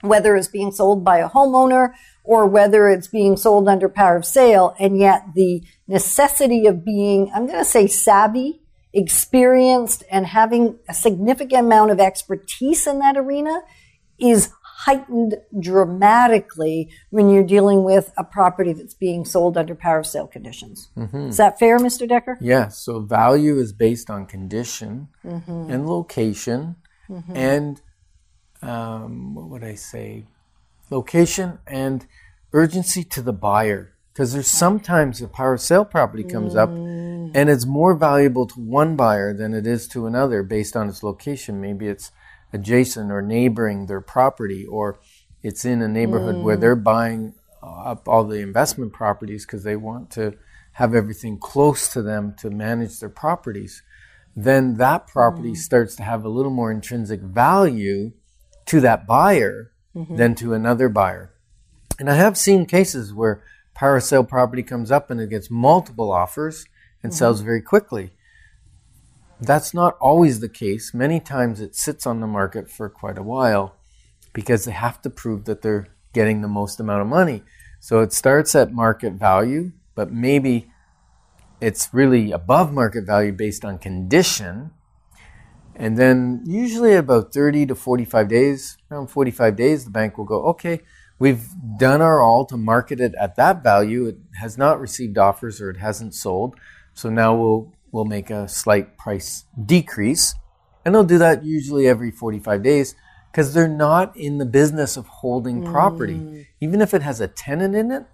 whether 0.00 0.36
it's 0.36 0.48
being 0.48 0.72
sold 0.72 1.04
by 1.04 1.18
a 1.18 1.28
homeowner 1.28 1.92
or 2.24 2.46
whether 2.46 2.88
it's 2.88 3.08
being 3.08 3.36
sold 3.36 3.68
under 3.68 3.88
power 3.88 4.16
of 4.16 4.24
sale. 4.24 4.74
And 4.78 4.96
yet 4.96 5.22
the 5.34 5.62
necessity 5.88 6.66
of 6.66 6.84
being, 6.84 7.30
I'm 7.34 7.46
going 7.46 7.58
to 7.58 7.64
say 7.64 7.86
savvy, 7.88 8.61
experienced, 8.92 10.04
and 10.10 10.26
having 10.26 10.78
a 10.88 10.94
significant 10.94 11.66
amount 11.66 11.90
of 11.90 12.00
expertise 12.00 12.86
in 12.86 12.98
that 12.98 13.16
arena 13.16 13.62
is 14.18 14.50
heightened 14.84 15.36
dramatically 15.60 16.90
when 17.10 17.30
you're 17.30 17.44
dealing 17.44 17.84
with 17.84 18.12
a 18.16 18.24
property 18.24 18.72
that's 18.72 18.94
being 18.94 19.24
sold 19.24 19.56
under 19.56 19.74
power 19.74 20.00
of 20.00 20.06
sale 20.06 20.26
conditions. 20.26 20.90
Mm-hmm. 20.96 21.28
Is 21.28 21.36
that 21.36 21.58
fair, 21.58 21.78
Mr. 21.78 22.08
Decker? 22.08 22.36
Yes, 22.40 22.78
so 22.78 23.00
value 23.00 23.58
is 23.58 23.72
based 23.72 24.10
on 24.10 24.26
condition 24.26 25.08
mm-hmm. 25.24 25.70
and 25.70 25.86
location 25.86 26.76
mm-hmm. 27.08 27.36
and 27.36 27.80
um, 28.62 29.34
what 29.34 29.48
would 29.48 29.64
I 29.64 29.74
say? 29.74 30.24
Location 30.90 31.58
and 31.66 32.06
urgency 32.52 33.04
to 33.04 33.22
the 33.22 33.32
buyer. 33.32 33.94
Because 34.12 34.32
there's 34.32 34.48
sometimes 34.48 35.22
a 35.22 35.28
power 35.28 35.54
of 35.54 35.60
sale 35.60 35.86
property 35.86 36.22
comes 36.22 36.54
up 36.54 36.68
mm. 36.68 37.11
And 37.34 37.48
it's 37.48 37.66
more 37.66 37.94
valuable 37.94 38.46
to 38.46 38.60
one 38.60 38.96
buyer 38.96 39.32
than 39.32 39.54
it 39.54 39.66
is 39.66 39.88
to 39.88 40.06
another 40.06 40.42
based 40.42 40.76
on 40.76 40.88
its 40.88 41.02
location. 41.02 41.60
Maybe 41.60 41.88
it's 41.88 42.10
adjacent 42.52 43.10
or 43.10 43.22
neighboring 43.22 43.86
their 43.86 44.00
property 44.00 44.66
or 44.66 44.98
it's 45.42 45.64
in 45.64 45.82
a 45.82 45.88
neighborhood 45.88 46.42
where 46.42 46.56
mm. 46.56 46.60
they're 46.60 46.76
buying 46.76 47.34
up 47.62 48.08
all 48.08 48.24
the 48.24 48.40
investment 48.40 48.92
properties 48.92 49.46
because 49.46 49.64
they 49.64 49.76
want 49.76 50.10
to 50.10 50.34
have 50.72 50.94
everything 50.94 51.38
close 51.38 51.92
to 51.92 52.02
them 52.02 52.34
to 52.38 52.50
manage 52.50 52.98
their 53.00 53.08
properties, 53.08 53.82
then 54.34 54.76
that 54.76 55.06
property 55.06 55.52
mm. 55.52 55.56
starts 55.56 55.94
to 55.96 56.02
have 56.02 56.24
a 56.24 56.28
little 56.28 56.50
more 56.50 56.70
intrinsic 56.70 57.20
value 57.20 58.12
to 58.66 58.80
that 58.80 59.06
buyer 59.06 59.72
mm-hmm. 59.94 60.16
than 60.16 60.34
to 60.34 60.54
another 60.54 60.88
buyer. 60.88 61.32
And 61.98 62.08
I 62.08 62.14
have 62.14 62.38
seen 62.38 62.66
cases 62.66 63.12
where 63.12 63.42
power 63.74 64.00
sale 64.00 64.24
property 64.24 64.62
comes 64.62 64.90
up 64.90 65.10
and 65.10 65.20
it 65.20 65.30
gets 65.30 65.50
multiple 65.50 66.10
offers 66.10 66.66
and 67.02 67.12
mm-hmm. 67.12 67.18
sells 67.18 67.40
very 67.40 67.62
quickly. 67.62 68.12
That's 69.40 69.74
not 69.74 69.96
always 70.00 70.40
the 70.40 70.48
case. 70.48 70.94
Many 70.94 71.18
times 71.18 71.60
it 71.60 71.74
sits 71.74 72.06
on 72.06 72.20
the 72.20 72.26
market 72.26 72.70
for 72.70 72.88
quite 72.88 73.18
a 73.18 73.22
while 73.22 73.74
because 74.32 74.64
they 74.64 74.72
have 74.72 75.02
to 75.02 75.10
prove 75.10 75.44
that 75.46 75.62
they're 75.62 75.88
getting 76.12 76.42
the 76.42 76.48
most 76.48 76.78
amount 76.78 77.02
of 77.02 77.08
money. 77.08 77.42
So 77.80 78.00
it 78.00 78.12
starts 78.12 78.54
at 78.54 78.72
market 78.72 79.14
value, 79.14 79.72
but 79.94 80.12
maybe 80.12 80.70
it's 81.60 81.92
really 81.92 82.32
above 82.32 82.72
market 82.72 83.04
value 83.04 83.32
based 83.32 83.64
on 83.64 83.78
condition. 83.78 84.70
And 85.74 85.96
then 85.96 86.42
usually 86.44 86.94
about 86.94 87.32
30 87.32 87.66
to 87.66 87.74
45 87.74 88.28
days, 88.28 88.78
around 88.90 89.08
45 89.08 89.56
days, 89.56 89.84
the 89.84 89.90
bank 89.90 90.18
will 90.18 90.24
go, 90.24 90.42
okay, 90.44 90.82
we've 91.18 91.48
done 91.78 92.02
our 92.02 92.20
all 92.20 92.44
to 92.46 92.56
market 92.56 93.00
it 93.00 93.14
at 93.18 93.36
that 93.36 93.62
value. 93.62 94.06
It 94.06 94.18
has 94.40 94.58
not 94.58 94.80
received 94.80 95.18
offers 95.18 95.60
or 95.60 95.70
it 95.70 95.78
hasn't 95.78 96.14
sold. 96.14 96.56
So 96.94 97.10
now 97.10 97.34
we'll, 97.34 97.72
we'll 97.90 98.04
make 98.04 98.30
a 98.30 98.48
slight 98.48 98.96
price 98.98 99.44
decrease. 99.64 100.34
And 100.84 100.94
they'll 100.94 101.04
do 101.04 101.18
that 101.18 101.44
usually 101.44 101.86
every 101.86 102.10
45 102.10 102.62
days 102.62 102.94
because 103.30 103.54
they're 103.54 103.68
not 103.68 104.16
in 104.16 104.38
the 104.38 104.44
business 104.44 104.96
of 104.96 105.06
holding 105.06 105.62
mm. 105.62 105.72
property. 105.72 106.46
Even 106.60 106.80
if 106.80 106.92
it 106.92 107.02
has 107.02 107.20
a 107.20 107.28
tenant 107.28 107.74
in 107.74 107.90
it, 107.90 108.04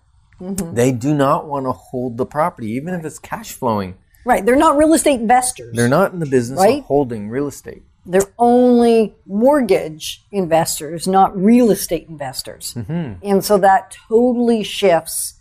mm-hmm. 0.40 0.74
they 0.74 0.92
do 0.92 1.14
not 1.14 1.46
want 1.46 1.66
to 1.66 1.72
hold 1.72 2.16
the 2.16 2.26
property, 2.26 2.68
even 2.72 2.94
if 2.94 3.04
it's 3.04 3.18
cash 3.18 3.52
flowing. 3.52 3.96
Right. 4.24 4.44
They're 4.44 4.56
not 4.56 4.76
real 4.76 4.94
estate 4.94 5.20
investors. 5.20 5.74
They're 5.74 5.88
not 5.88 6.12
in 6.12 6.20
the 6.20 6.26
business 6.26 6.58
Right. 6.58 6.80
of 6.80 6.84
holding 6.84 7.28
real 7.30 7.48
estate. 7.48 7.82
They're 8.06 8.32
only 8.38 9.16
mortgage 9.26 10.24
investors, 10.32 11.06
not 11.06 11.36
real 11.36 11.70
estate 11.70 12.08
investors. 12.08 12.74
Mm-hmm. 12.74 13.26
And 13.26 13.44
so 13.44 13.58
that 13.58 13.96
totally 14.08 14.62
shifts. 14.62 15.34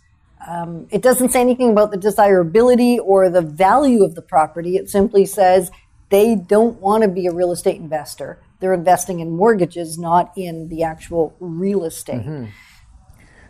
Um, 0.46 0.86
it 0.90 1.02
doesn't 1.02 1.30
say 1.30 1.40
anything 1.40 1.70
about 1.70 1.90
the 1.90 1.96
desirability 1.96 2.98
or 2.98 3.28
the 3.28 3.42
value 3.42 4.04
of 4.04 4.14
the 4.14 4.22
property. 4.22 4.76
It 4.76 4.88
simply 4.88 5.26
says 5.26 5.70
they 6.10 6.36
don't 6.36 6.80
want 6.80 7.02
to 7.02 7.08
be 7.08 7.26
a 7.26 7.32
real 7.32 7.52
estate 7.52 7.76
investor. 7.76 8.40
They're 8.60 8.74
investing 8.74 9.20
in 9.20 9.30
mortgages, 9.30 9.98
not 9.98 10.32
in 10.36 10.68
the 10.68 10.82
actual 10.82 11.36
real 11.38 11.84
estate. 11.84 12.48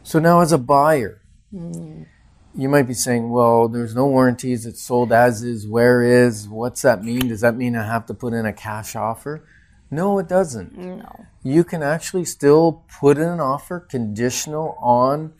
So 0.03 0.19
now, 0.19 0.41
as 0.41 0.53
a 0.53 0.59
buyer, 0.59 1.21
you 1.53 2.69
might 2.69 2.83
be 2.89 2.95
saying, 2.95 3.31
well, 3.31 3.69
there's 3.69 3.95
no 3.95 4.07
warranties. 4.07 4.67
It's 4.67 4.83
sold 4.83 5.13
as 5.13 5.43
is, 5.43 5.67
where 5.67 6.03
is. 6.03 6.49
What's 6.49 6.83
that 6.83 7.05
mean? 7.05 7.29
Does 7.29 7.43
that 7.43 7.57
mean 7.57 7.77
I 7.77 7.87
have 7.87 8.07
to 8.07 8.15
put 8.15 8.33
in 8.33 8.45
a 8.45 8.53
cash 8.53 8.97
offer? 8.97 9.47
No, 9.91 10.19
it 10.19 10.29
doesn't. 10.29 10.77
No. 10.77 11.27
You 11.43 11.65
can 11.65 11.83
actually 11.83 12.25
still 12.25 12.85
put 13.01 13.17
in 13.17 13.29
an 13.29 13.41
offer 13.41 13.81
conditional 13.81 14.77
on 14.81 15.33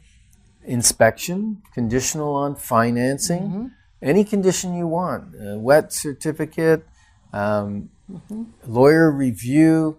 inspection, 0.69 1.63
conditional 1.75 2.35
on 2.35 2.55
financing, 2.55 3.43
mm-hmm. 3.43 3.67
any 4.03 4.23
condition 4.25 4.75
you 4.75 4.87
want, 4.87 5.35
a 5.35 5.59
WETT 5.59 5.93
certificate, 5.93 6.87
um, 7.33 7.91
mm-hmm. 8.11 8.45
lawyer 8.67 9.11
review, 9.11 9.99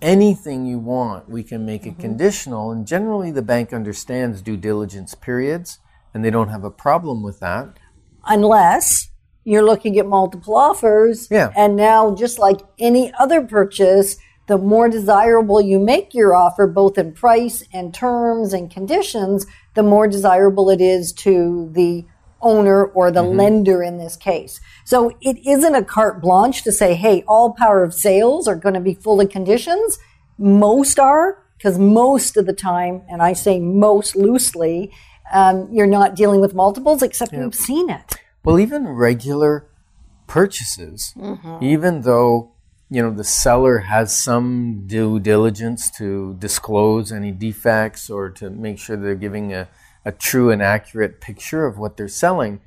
anything 0.00 0.66
you 0.66 0.78
want, 0.78 1.28
we 1.28 1.42
can 1.42 1.66
make 1.66 1.84
it 1.86 1.92
mm-hmm. 1.92 2.00
conditional. 2.00 2.70
And 2.70 2.86
generally, 2.86 3.30
the 3.30 3.42
bank 3.42 3.72
understands 3.72 4.40
due 4.40 4.56
diligence 4.56 5.14
periods, 5.14 5.78
and 6.12 6.24
they 6.24 6.30
don't 6.30 6.48
have 6.48 6.64
a 6.64 6.70
problem 6.70 7.22
with 7.22 7.40
that. 7.40 7.78
unless 8.26 9.10
you're 9.44 9.64
looking 9.64 9.98
at 9.98 10.06
multiple 10.06 10.56
offers. 10.56 11.28
Yeah. 11.30 11.52
And 11.56 11.76
now, 11.76 12.14
just 12.14 12.38
like 12.38 12.60
any 12.78 13.12
other 13.18 13.42
purchase, 13.42 14.16
the 14.46 14.58
more 14.58 14.88
desirable 14.88 15.60
you 15.60 15.78
make 15.78 16.14
your 16.14 16.34
offer, 16.34 16.66
both 16.66 16.98
in 16.98 17.12
price 17.12 17.64
and 17.72 17.94
terms 17.94 18.52
and 18.52 18.70
conditions, 18.70 19.46
the 19.74 19.82
more 19.82 20.06
desirable 20.06 20.70
it 20.70 20.80
is 20.80 21.12
to 21.12 21.70
the 21.72 22.04
owner 22.40 22.84
or 22.84 23.10
the 23.10 23.22
lender 23.22 23.82
in 23.82 23.96
this 23.96 24.16
case. 24.16 24.60
So 24.84 25.16
it 25.22 25.38
isn't 25.46 25.74
a 25.74 25.82
carte 25.82 26.20
blanche 26.20 26.62
to 26.64 26.72
say, 26.72 26.94
hey, 26.94 27.24
all 27.26 27.54
power 27.54 27.82
of 27.82 27.94
sales 27.94 28.46
are 28.46 28.54
going 28.54 28.74
to 28.74 28.80
be 28.80 28.94
full 28.94 29.20
of 29.20 29.30
conditions. 29.30 29.98
Most 30.36 30.98
are, 30.98 31.42
because 31.56 31.78
most 31.78 32.36
of 32.36 32.44
the 32.44 32.52
time, 32.52 33.02
and 33.08 33.22
I 33.22 33.32
say 33.32 33.60
most 33.60 34.14
loosely, 34.14 34.92
um, 35.32 35.68
you're 35.72 35.86
not 35.86 36.14
dealing 36.14 36.40
with 36.40 36.54
multiples, 36.54 37.02
except 37.02 37.32
you've 37.32 37.54
seen 37.54 37.88
it. 37.88 38.16
Well, 38.44 38.60
even 38.60 38.88
regular 38.88 39.66
purchases, 40.26 41.14
even 41.62 42.02
though 42.02 42.53
you 42.94 43.02
know 43.02 43.10
the 43.10 43.24
seller 43.24 43.78
has 43.78 44.16
some 44.16 44.84
due 44.86 45.18
diligence 45.18 45.90
to 45.90 46.36
disclose 46.38 47.10
any 47.10 47.32
defects 47.32 48.08
or 48.08 48.30
to 48.30 48.48
make 48.48 48.78
sure 48.78 48.96
they're 48.96 49.16
giving 49.16 49.52
a, 49.52 49.66
a 50.04 50.12
true 50.12 50.52
and 50.52 50.62
accurate 50.62 51.20
picture 51.20 51.66
of 51.66 51.76
what 51.76 51.96
they're 51.96 52.06
selling, 52.06 52.60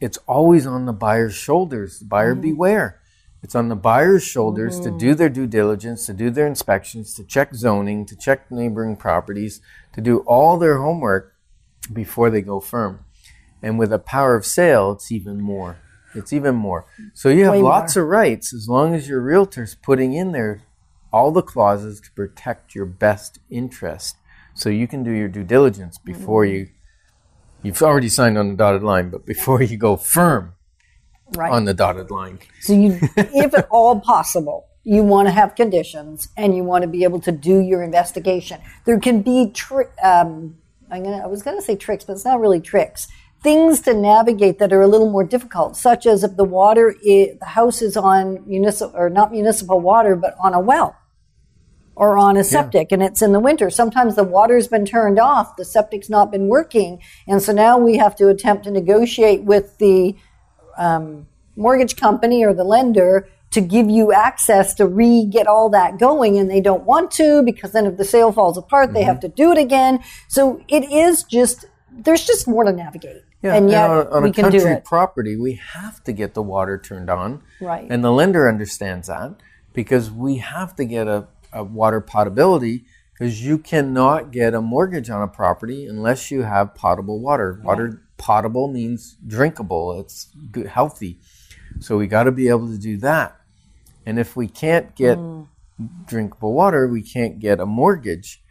it's 0.00 0.18
always 0.26 0.66
on 0.66 0.86
the 0.86 0.92
buyer's 0.92 1.36
shoulders. 1.36 2.00
Buyer 2.00 2.32
mm-hmm. 2.32 2.40
beware. 2.40 3.00
It's 3.40 3.54
on 3.54 3.68
the 3.68 3.76
buyer's 3.76 4.24
shoulders 4.24 4.80
to 4.80 4.88
mm-hmm. 4.88 4.98
do 4.98 5.14
their 5.14 5.28
due 5.28 5.46
diligence, 5.46 6.06
to 6.06 6.12
do 6.12 6.28
their 6.28 6.48
inspections, 6.48 7.14
to 7.14 7.22
check 7.22 7.54
zoning, 7.54 8.04
to 8.06 8.16
check 8.16 8.50
neighboring 8.50 8.96
properties, 8.96 9.60
to 9.92 10.00
do 10.00 10.24
all 10.26 10.58
their 10.58 10.78
homework 10.78 11.36
before 11.92 12.30
they 12.30 12.42
go 12.42 12.58
firm. 12.58 13.04
And 13.62 13.78
with 13.78 13.92
a 13.92 14.00
power 14.00 14.34
of 14.34 14.44
sale, 14.44 14.90
it's 14.90 15.12
even 15.12 15.40
more. 15.40 15.76
It's 16.18 16.32
even 16.32 16.54
more. 16.54 16.86
So 17.14 17.28
you 17.28 17.44
have 17.44 17.54
Way 17.54 17.62
lots 17.62 17.96
of 17.96 18.06
rights 18.06 18.52
as 18.52 18.68
long 18.68 18.94
as 18.94 19.08
your 19.08 19.20
realtor's 19.20 19.74
putting 19.74 20.12
in 20.14 20.32
there 20.32 20.62
all 21.12 21.30
the 21.32 21.42
clauses 21.42 22.00
to 22.02 22.10
protect 22.12 22.74
your 22.74 22.84
best 22.86 23.38
interest. 23.50 24.16
So 24.54 24.68
you 24.68 24.86
can 24.88 25.02
do 25.02 25.10
your 25.12 25.28
due 25.28 25.44
diligence 25.44 25.96
before 25.98 26.44
you 26.44 26.68
you've 27.62 27.82
already 27.82 28.08
signed 28.08 28.36
on 28.38 28.48
the 28.50 28.56
dotted 28.56 28.82
line, 28.82 29.10
but 29.10 29.24
before 29.26 29.62
you 29.62 29.76
go 29.76 29.96
firm 29.96 30.52
Right. 31.36 31.52
on 31.52 31.66
the 31.66 31.74
dotted 31.74 32.10
line. 32.10 32.38
So 32.62 32.72
you, 32.72 32.98
if 33.16 33.52
at 33.52 33.68
all 33.70 34.00
possible, 34.00 34.66
you 34.84 35.02
want 35.02 35.28
to 35.28 35.32
have 35.32 35.54
conditions 35.54 36.28
and 36.38 36.56
you 36.56 36.64
want 36.64 36.82
to 36.82 36.88
be 36.88 37.04
able 37.04 37.20
to 37.20 37.32
do 37.32 37.58
your 37.58 37.82
investigation. 37.82 38.60
There 38.86 38.98
can 38.98 39.20
be, 39.20 39.50
tri- 39.52 39.92
um, 40.02 40.56
I'm 40.90 41.04
gonna, 41.04 41.18
I 41.18 41.26
was 41.26 41.42
going 41.42 41.56
to 41.58 41.62
say 41.62 41.76
tricks, 41.76 42.04
but 42.04 42.14
it's 42.14 42.24
not 42.24 42.40
really 42.40 42.60
tricks. 42.60 43.08
Things 43.42 43.80
to 43.82 43.94
navigate 43.94 44.58
that 44.58 44.72
are 44.72 44.82
a 44.82 44.88
little 44.88 45.10
more 45.10 45.24
difficult, 45.24 45.76
such 45.76 46.06
as 46.06 46.24
if 46.24 46.36
the 46.36 46.44
water, 46.44 46.94
i 47.06 47.36
the 47.38 47.46
house 47.46 47.82
is 47.82 47.96
on 47.96 48.42
municipal 48.46 48.98
or 48.98 49.08
not 49.08 49.30
municipal 49.30 49.80
water, 49.80 50.16
but 50.16 50.34
on 50.40 50.54
a 50.54 50.60
well 50.60 50.96
or 51.98 52.16
on 52.16 52.36
a 52.36 52.44
septic 52.44 52.92
and 52.92 53.02
it's 53.02 53.20
in 53.22 53.32
the 53.32 53.40
winter. 53.40 53.68
Sometimes 53.70 54.14
the 54.14 54.22
water's 54.22 54.68
been 54.68 54.86
turned 54.86 55.18
off, 55.18 55.56
the 55.56 55.64
septic's 55.64 56.08
not 56.08 56.30
been 56.30 56.46
working, 56.46 57.00
and 57.26 57.42
so 57.42 57.52
now 57.52 57.76
we 57.76 57.96
have 57.96 58.14
to 58.16 58.28
attempt 58.28 58.64
to 58.64 58.70
negotiate 58.70 59.42
with 59.42 59.78
the 59.78 60.16
um, 60.76 61.26
mortgage 61.56 61.96
company 61.96 62.44
or 62.44 62.54
the 62.54 62.62
lender 62.62 63.28
to 63.50 63.60
give 63.60 63.90
you 63.90 64.12
access 64.12 64.74
to 64.74 64.86
re 64.86 65.24
get 65.24 65.48
all 65.48 65.68
that 65.70 65.98
going 65.98 66.38
and 66.38 66.48
they 66.48 66.60
don't 66.60 66.84
want 66.84 67.10
to 67.10 67.42
because 67.42 67.72
then 67.72 67.86
if 67.86 67.96
the 67.96 68.04
sale 68.04 68.30
falls 68.30 68.56
apart 68.56 68.92
they 68.92 69.00
mm-hmm. 69.00 69.08
have 69.08 69.20
to 69.20 69.28
do 69.28 69.50
it 69.50 69.58
again. 69.58 69.98
So 70.28 70.62
it 70.68 70.84
is 70.90 71.24
just 71.24 71.64
there's 71.90 72.24
just 72.24 72.46
more 72.46 72.62
to 72.62 72.72
navigate 72.72 73.22
and 73.42 73.70
yet 73.70 73.90
on, 73.90 74.06
on 74.08 74.22
we 74.24 74.30
a 74.30 74.32
can 74.32 74.50
do 74.50 74.58
country 74.58 74.72
it 74.72 74.84
property, 74.84 75.36
we 75.36 75.54
have 75.54 76.02
to 76.04 76.12
get 76.12 76.34
the 76.34 76.42
water 76.42 76.78
turned 76.78 77.08
on. 77.08 77.42
Right. 77.60 77.86
And 77.88 78.02
the 78.02 78.10
lender 78.10 78.48
understands 78.48 79.08
that 79.08 79.36
because 79.72 80.10
we 80.10 80.38
have 80.38 80.74
to 80.76 80.84
get 80.84 81.06
a, 81.06 81.28
a 81.52 81.62
water 81.62 82.00
potability 82.00 82.84
because 83.12 83.44
you 83.44 83.58
cannot 83.58 84.30
get 84.30 84.54
a 84.54 84.60
mortgage 84.60 85.10
on 85.10 85.22
a 85.22 85.28
property 85.28 85.86
unless 85.86 86.30
you 86.30 86.42
have 86.42 86.74
potable 86.74 87.20
water. 87.20 87.60
Water 87.62 88.02
potable 88.16 88.68
means 88.68 89.16
drinkable. 89.26 89.98
It's 90.00 90.28
good, 90.50 90.66
healthy. 90.66 91.20
So 91.80 91.96
we 91.96 92.06
got 92.06 92.24
to 92.24 92.32
be 92.32 92.48
able 92.48 92.68
to 92.68 92.78
do 92.78 92.96
that. 92.98 93.36
And 94.04 94.18
if 94.18 94.36
we 94.36 94.48
can't 94.48 94.94
get 94.94 95.18
mm. 95.18 95.46
drinkable 96.06 96.54
water, 96.54 96.88
we 96.88 97.02
can't 97.02 97.38
get 97.38 97.60
a 97.60 97.66
mortgage. 97.66 98.42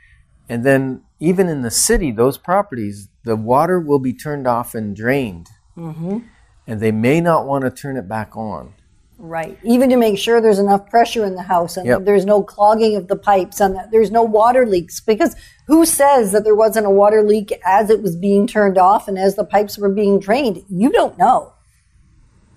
And 0.50 0.64
then, 0.64 1.02
even 1.20 1.48
in 1.50 1.62
the 1.62 1.72
city, 1.72 2.12
those 2.12 2.38
properties, 2.38 3.10
the 3.24 3.36
water 3.36 3.80
will 3.80 4.00
be 4.00 4.14
turned 4.14 4.48
off 4.48 4.74
and 4.76 4.96
drained. 4.96 5.50
Mm-hmm. 5.78 6.20
And 6.68 6.80
they 6.80 6.92
may 6.92 7.22
not 7.22 7.46
want 7.46 7.64
to 7.66 7.72
turn 7.72 7.98
it 7.98 8.08
back 8.08 8.36
on. 8.38 8.74
right 9.20 9.58
even 9.64 9.90
to 9.90 9.98
make 9.98 10.18
sure 10.18 10.40
there's 10.40 10.60
enough 10.60 10.88
pressure 10.92 11.26
in 11.26 11.34
the 11.36 11.42
house 11.56 11.76
and 11.78 11.88
Yep. 11.88 12.06
there's 12.06 12.26
no 12.26 12.44
clogging 12.44 12.96
of 12.96 13.08
the 13.08 13.16
pipes 13.16 13.60
and 13.60 13.76
that 13.76 13.90
there's 13.90 14.12
no 14.12 14.22
water 14.22 14.64
leaks 14.66 15.00
because 15.02 15.36
who 15.66 15.86
says 15.88 16.32
that 16.34 16.44
there 16.44 16.54
wasn't 16.66 16.86
a 16.86 16.90
water 17.02 17.24
leak 17.24 17.52
as 17.66 17.90
it 17.90 18.04
was 18.04 18.16
being 18.16 18.46
turned 18.46 18.78
off 18.78 19.08
and 19.08 19.18
as 19.18 19.36
the 19.36 19.44
pipes 19.44 19.76
were 19.78 19.90
being 19.90 20.20
drained 20.20 20.64
you 20.70 20.92
don't 20.92 21.18
know 21.18 21.54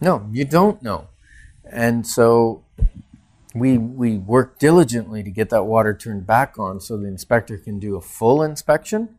No, 0.03 0.26
you 0.33 0.44
don't 0.44 0.83
know. 0.83 1.09
And 1.64 2.07
so 2.07 2.62
we 3.54 3.78
we 3.78 4.16
work 4.16 4.58
diligently 4.58 5.22
to 5.22 5.30
get 5.30 5.50
that 5.50 5.64
water 5.64 5.94
turned 5.94 6.26
back 6.26 6.58
on 6.58 6.80
so 6.80 6.96
the 6.96 7.06
inspector 7.06 7.58
can 7.58 7.78
do 7.78 7.96
a 7.96 8.00
full 8.00 8.42
inspection 8.42 9.16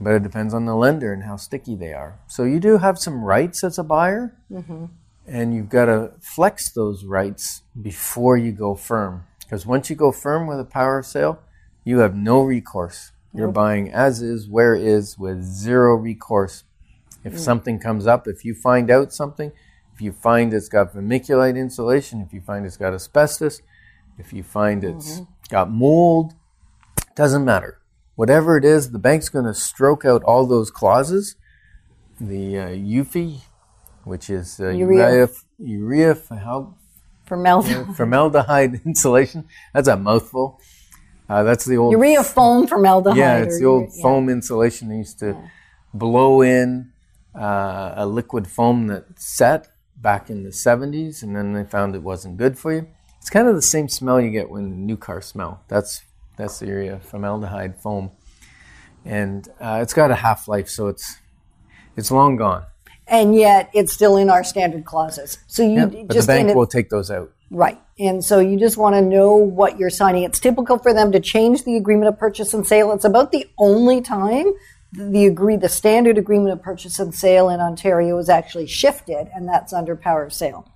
but 0.00 0.14
it 0.14 0.22
depends 0.22 0.52
on 0.52 0.64
the 0.64 0.74
lender 0.74 1.12
and 1.12 1.24
how 1.24 1.36
sticky 1.36 1.76
they 1.76 1.92
are. 1.92 2.18
So 2.26 2.44
you 2.44 2.60
do 2.60 2.78
have 2.78 2.98
some 2.98 3.24
rights 3.24 3.62
as 3.62 3.78
a 3.78 3.84
buyer 3.84 4.36
mm-hmm. 4.50 4.86
and 5.26 5.54
you've 5.54 5.68
got 5.68 5.86
to 5.86 6.12
flex 6.20 6.70
those 6.70 7.04
rights 7.04 7.62
before 7.80 8.36
you 8.36 8.52
go 8.52 8.74
firm 8.74 9.24
because 9.40 9.66
once 9.66 9.90
you 9.90 9.96
go 9.96 10.10
firm 10.10 10.46
with 10.46 10.58
a 10.58 10.64
power 10.64 10.98
of 10.98 11.06
sale 11.06 11.40
you 11.84 11.98
have 11.98 12.14
no 12.14 12.40
recourse. 12.40 13.12
You're 13.36 13.50
buying 13.50 13.92
as 13.92 14.22
is 14.22 14.48
where 14.48 14.76
is 14.76 15.18
with 15.18 15.42
zero 15.42 15.96
recourse. 15.96 16.62
If 17.24 17.34
mm. 17.34 17.38
something 17.38 17.78
comes 17.80 18.06
up 18.06 18.26
if 18.28 18.44
you 18.44 18.54
find 18.54 18.90
out 18.90 19.12
something 19.12 19.52
if 19.94 20.00
you 20.00 20.12
find 20.12 20.52
it's 20.52 20.68
got 20.68 20.92
vermiculite 20.94 21.56
insulation, 21.56 22.20
if 22.20 22.32
you 22.32 22.40
find 22.40 22.66
it's 22.66 22.76
got 22.76 22.92
asbestos, 22.92 23.62
if 24.18 24.32
you 24.32 24.42
find 24.42 24.82
it's 24.82 25.22
got 25.48 25.70
mold, 25.70 26.34
doesn't 27.14 27.44
matter. 27.44 27.78
Whatever 28.16 28.56
it 28.56 28.64
is, 28.64 28.90
the 28.90 28.98
bank's 28.98 29.28
going 29.28 29.44
to 29.44 29.54
stroke 29.54 30.04
out 30.04 30.22
all 30.24 30.46
those 30.46 30.70
clauses. 30.70 31.36
The 32.20 32.58
uh, 32.58 32.68
UFFI, 32.68 33.40
which 34.04 34.30
is 34.30 34.60
uh, 34.60 34.68
Urea. 34.70 35.10
urea, 35.10 35.28
urea 35.58 36.16
how, 36.30 36.74
Formaldehyde. 37.26 37.96
formaldehyde 37.96 38.80
insulation. 38.86 39.46
That's 39.72 39.88
a 39.88 39.96
mouthful. 39.96 40.60
Uh, 41.28 41.42
that's 41.42 41.64
the 41.64 41.76
old 41.76 41.92
Urea 41.92 42.22
foam 42.22 42.66
formaldehyde. 42.66 43.16
yeah, 43.16 43.38
it's 43.38 43.58
the 43.58 43.64
old 43.64 43.82
urea- 43.84 43.96
yeah. 43.96 44.02
foam 44.02 44.28
insulation. 44.28 44.88
They 44.90 44.96
used 44.96 45.18
to 45.20 45.36
blow 45.92 46.42
in 46.42 46.92
uh, 47.34 47.94
a 47.96 48.06
liquid 48.06 48.46
foam 48.46 48.88
that 48.88 49.18
set 49.18 49.68
back 49.96 50.30
in 50.30 50.42
the 50.42 50.50
70s, 50.50 51.22
and 51.22 51.34
then 51.34 51.52
they 51.52 51.64
found 51.64 51.94
it 51.94 52.02
wasn't 52.02 52.36
good 52.36 52.58
for 52.58 52.72
you. 52.72 52.88
It's 53.18 53.30
kind 53.30 53.48
of 53.48 53.54
the 53.54 53.62
same 53.62 53.88
smell 53.88 54.20
you 54.20 54.30
get 54.30 54.50
when 54.50 54.84
new 54.84 54.96
car 54.96 55.22
smell. 55.22 55.62
That's 55.68 56.02
that's 56.36 56.58
the 56.58 56.66
urea 56.66 56.98
formaldehyde 56.98 57.80
foam, 57.80 58.10
and 59.04 59.48
uh, 59.60 59.78
it's 59.80 59.94
got 59.94 60.10
a 60.10 60.16
half 60.16 60.46
life, 60.46 60.68
so 60.68 60.88
it's 60.88 61.20
it's 61.96 62.10
long 62.10 62.36
gone. 62.36 62.64
And 63.06 63.34
yet 63.34 63.70
it's 63.72 63.92
still 63.92 64.16
in 64.16 64.30
our 64.30 64.44
standard 64.44 64.84
clauses. 64.84 65.38
So 65.46 65.62
you 65.62 65.86
d- 65.86 65.98
but 66.02 66.08
the 66.08 66.14
just 66.14 66.26
bank 66.26 66.54
will 66.54 66.66
take 66.66 66.90
those 66.90 67.10
out. 67.10 67.32
Right. 67.50 67.80
And 67.98 68.24
so 68.24 68.40
you 68.40 68.58
just 68.58 68.76
want 68.76 68.96
to 68.96 69.02
know 69.02 69.34
what 69.36 69.78
you're 69.78 69.90
signing. 69.90 70.24
It's 70.24 70.40
typical 70.40 70.78
for 70.78 70.92
them 70.92 71.12
to 71.12 71.20
change 71.20 71.64
the 71.64 71.76
agreement 71.76 72.08
of 72.08 72.18
purchase 72.18 72.52
and 72.52 72.66
sale. 72.66 72.92
It's 72.92 73.04
about 73.04 73.30
the 73.30 73.46
only 73.58 74.00
time 74.00 74.52
the 74.96 75.26
agree 75.26 75.56
the 75.56 75.68
standard 75.68 76.18
agreement 76.18 76.52
of 76.52 76.62
purchase 76.62 76.98
and 76.98 77.14
sale 77.14 77.48
in 77.48 77.60
Ontario 77.60 78.16
is 78.18 78.28
actually 78.28 78.66
shifted, 78.66 79.28
and 79.34 79.48
that's 79.48 79.72
under 79.72 79.96
power 79.96 80.24
of 80.24 80.32
sale. 80.32 80.70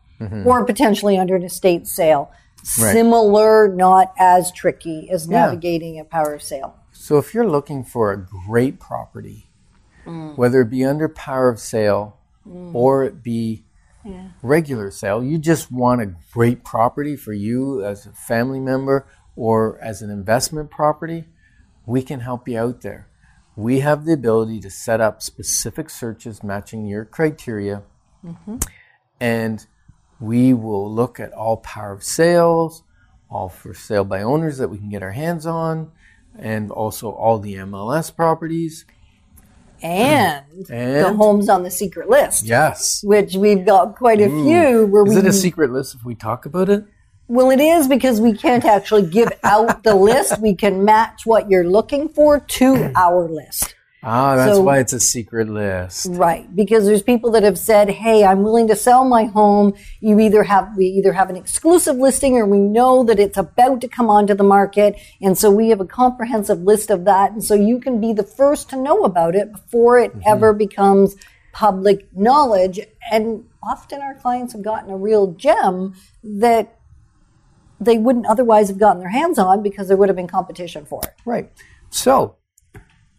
Or 0.44 0.64
potentially 0.64 1.16
under 1.16 1.36
an 1.36 1.44
estate 1.44 1.86
sale. 1.86 2.32
Mm-hmm. 2.56 2.82
Right. 2.82 2.92
Similar, 2.92 3.68
not 3.68 4.12
as 4.18 4.50
tricky 4.50 5.08
as 5.10 5.28
Yeah. 5.28 5.46
navigating 5.46 6.00
a 6.00 6.04
power 6.04 6.34
of 6.34 6.42
sale. 6.42 6.74
So 6.90 7.18
if 7.18 7.32
you're 7.32 7.48
looking 7.48 7.84
for 7.84 8.10
a 8.12 8.26
great 8.46 8.80
property, 8.80 9.48
whether 10.04 10.62
it 10.62 10.70
be 10.70 10.84
under 10.84 11.08
power 11.08 11.48
of 11.48 11.60
sale 11.60 12.16
or 12.72 13.04
it 13.04 13.22
be 13.22 13.64
regular 14.42 14.90
sale, 14.90 15.22
you 15.22 15.38
just 15.38 15.70
want 15.70 16.02
a 16.02 16.14
great 16.32 16.64
property 16.64 17.14
for 17.14 17.32
you 17.32 17.84
as 17.84 18.06
a 18.06 18.10
family 18.10 18.58
member 18.58 19.06
or 19.36 19.78
as 19.80 20.02
an 20.02 20.10
investment 20.10 20.68
property, 20.70 21.26
we 21.86 22.02
can 22.02 22.20
help 22.20 22.48
you 22.48 22.58
out 22.58 22.80
there. 22.80 23.06
We 23.58 23.80
have 23.80 24.04
the 24.04 24.12
ability 24.12 24.60
to 24.60 24.70
set 24.70 25.00
up 25.00 25.20
specific 25.20 25.90
searches 25.90 26.44
matching 26.44 26.86
your 26.86 27.04
criteria. 27.04 27.82
Mm-hmm. 28.24 28.58
And 29.18 29.66
we 30.20 30.54
will 30.54 30.88
look 30.88 31.18
at 31.18 31.32
all 31.32 31.56
power 31.56 31.90
of 31.90 32.04
sales, 32.04 32.84
all 33.28 33.48
for 33.48 33.74
sale 33.74 34.04
by 34.04 34.22
owners 34.22 34.58
that 34.58 34.68
we 34.68 34.78
can 34.78 34.88
get 34.90 35.02
our 35.02 35.10
hands 35.10 35.44
on, 35.44 35.90
and 36.38 36.70
also 36.70 37.10
all 37.10 37.40
the 37.40 37.54
MLS 37.54 38.14
properties. 38.14 38.84
And, 39.82 40.44
the 40.68 41.12
homes 41.16 41.48
on 41.48 41.64
the 41.64 41.70
secret 41.72 42.08
list, 42.08 42.44
yes, 42.44 43.02
which 43.02 43.34
we've 43.34 43.66
got 43.66 43.96
quite 43.96 44.20
a 44.20 44.28
few 44.28 44.86
where 44.86 45.04
is 45.04 45.14
we 45.14 45.20
it 45.20 45.26
a 45.26 45.32
secret 45.32 45.72
list 45.72 45.96
if 45.96 46.04
we 46.04 46.14
talk 46.14 46.46
about 46.46 46.68
it? 46.68 46.84
Well, 47.28 47.50
it 47.50 47.60
is 47.60 47.88
because 47.88 48.20
we 48.20 48.32
can't 48.32 48.64
actually 48.64 49.06
give 49.06 49.30
out 49.44 49.82
the 49.82 49.94
list. 49.94 50.40
We 50.40 50.54
can 50.54 50.84
match 50.84 51.26
what 51.26 51.50
you're 51.50 51.68
looking 51.68 52.08
for 52.08 52.40
to 52.40 52.90
our 52.96 53.28
list. 53.28 53.74
Ah, 54.02 54.36
that's 54.36 54.56
So- 54.56 54.62
why 54.62 54.78
it's 54.78 54.92
a 54.92 55.00
secret 55.00 55.48
list. 55.48 56.06
Right. 56.10 56.46
Because 56.54 56.86
there's 56.86 57.02
people 57.02 57.32
that 57.32 57.42
have 57.42 57.58
said, 57.58 57.90
Hey, 57.90 58.24
I'm 58.24 58.42
willing 58.44 58.68
to 58.68 58.76
sell 58.76 59.04
my 59.04 59.24
home. 59.24 59.74
You 60.00 60.18
either 60.20 60.44
have, 60.44 60.70
we 60.76 60.86
either 60.86 61.12
have 61.12 61.28
an 61.30 61.36
exclusive 61.36 61.96
listing 61.96 62.36
or 62.36 62.46
we 62.46 62.60
know 62.60 63.02
that 63.04 63.18
it's 63.18 63.36
about 63.36 63.80
to 63.82 63.88
come 63.88 64.08
onto 64.08 64.34
the 64.34 64.44
market. 64.44 64.96
And 65.20 65.36
so 65.36 65.50
we 65.50 65.68
have 65.70 65.80
a 65.80 65.84
comprehensive 65.84 66.60
list 66.62 66.90
of 66.90 67.04
that. 67.06 67.32
And 67.32 67.44
so 67.44 67.54
you 67.54 67.80
can 67.80 68.00
be 68.00 68.12
the 68.12 68.22
first 68.22 68.70
to 68.70 68.76
know 68.76 69.04
about 69.04 69.34
it 69.34 69.52
before 69.52 69.98
it 69.98 70.12
ever 70.24 70.52
becomes 70.52 71.16
public 71.52 72.06
knowledge. 72.16 72.78
And 73.10 73.44
often 73.62 74.00
our 74.00 74.14
clients 74.14 74.52
have 74.52 74.62
gotten 74.62 74.90
a 74.90 74.96
real 74.96 75.32
gem 75.32 75.94
that 76.22 76.77
they 77.80 77.98
wouldn't 77.98 78.26
otherwise 78.26 78.68
have 78.68 78.78
gotten 78.78 79.00
their 79.00 79.10
hands 79.10 79.38
on 79.38 79.62
because 79.62 79.88
there 79.88 79.96
would 79.96 80.08
have 80.08 80.16
been 80.16 80.26
competition 80.26 80.84
for 80.84 81.00
it. 81.04 81.14
Right. 81.24 81.50
So, 81.90 82.36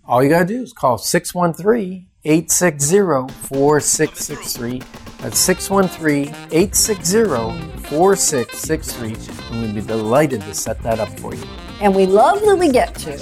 all 0.06 0.24
you 0.24 0.30
got 0.30 0.40
to 0.40 0.46
do 0.46 0.62
is 0.62 0.74
call 0.74 0.98
613 0.98 2.08
860 2.26 3.34
4663. 3.48 4.82
That's 5.20 5.38
613 5.38 6.28
860 6.52 7.80
4663. 7.88 9.16
And 9.52 9.62
we'd 9.62 9.76
be 9.76 9.88
delighted 9.88 10.42
to 10.42 10.54
set 10.54 10.82
that 10.84 11.00
up 11.00 11.10
for 11.20 11.34
you. 11.34 11.44
And 11.82 11.96
we 11.96 12.06
love 12.06 12.42
that 12.42 12.58
we 12.58 12.70
get 12.70 12.94
to 12.96 13.18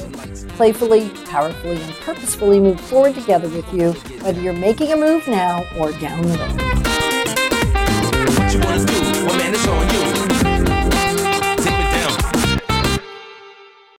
playfully, 0.55 1.09
powerfully, 1.25 1.79
and 1.81 1.93
purposefully 1.95 2.59
move 2.59 2.81
forward 2.81 3.13
together 3.13 3.47
with 3.49 3.71
you, 3.71 3.91
whether 4.21 4.41
you're 4.41 4.53
making 4.53 4.91
a 4.93 4.97
move 4.97 5.27
now 5.27 5.63
or 5.77 5.91
down 5.93 6.23
the 6.23 6.37
road. 10.17 10.26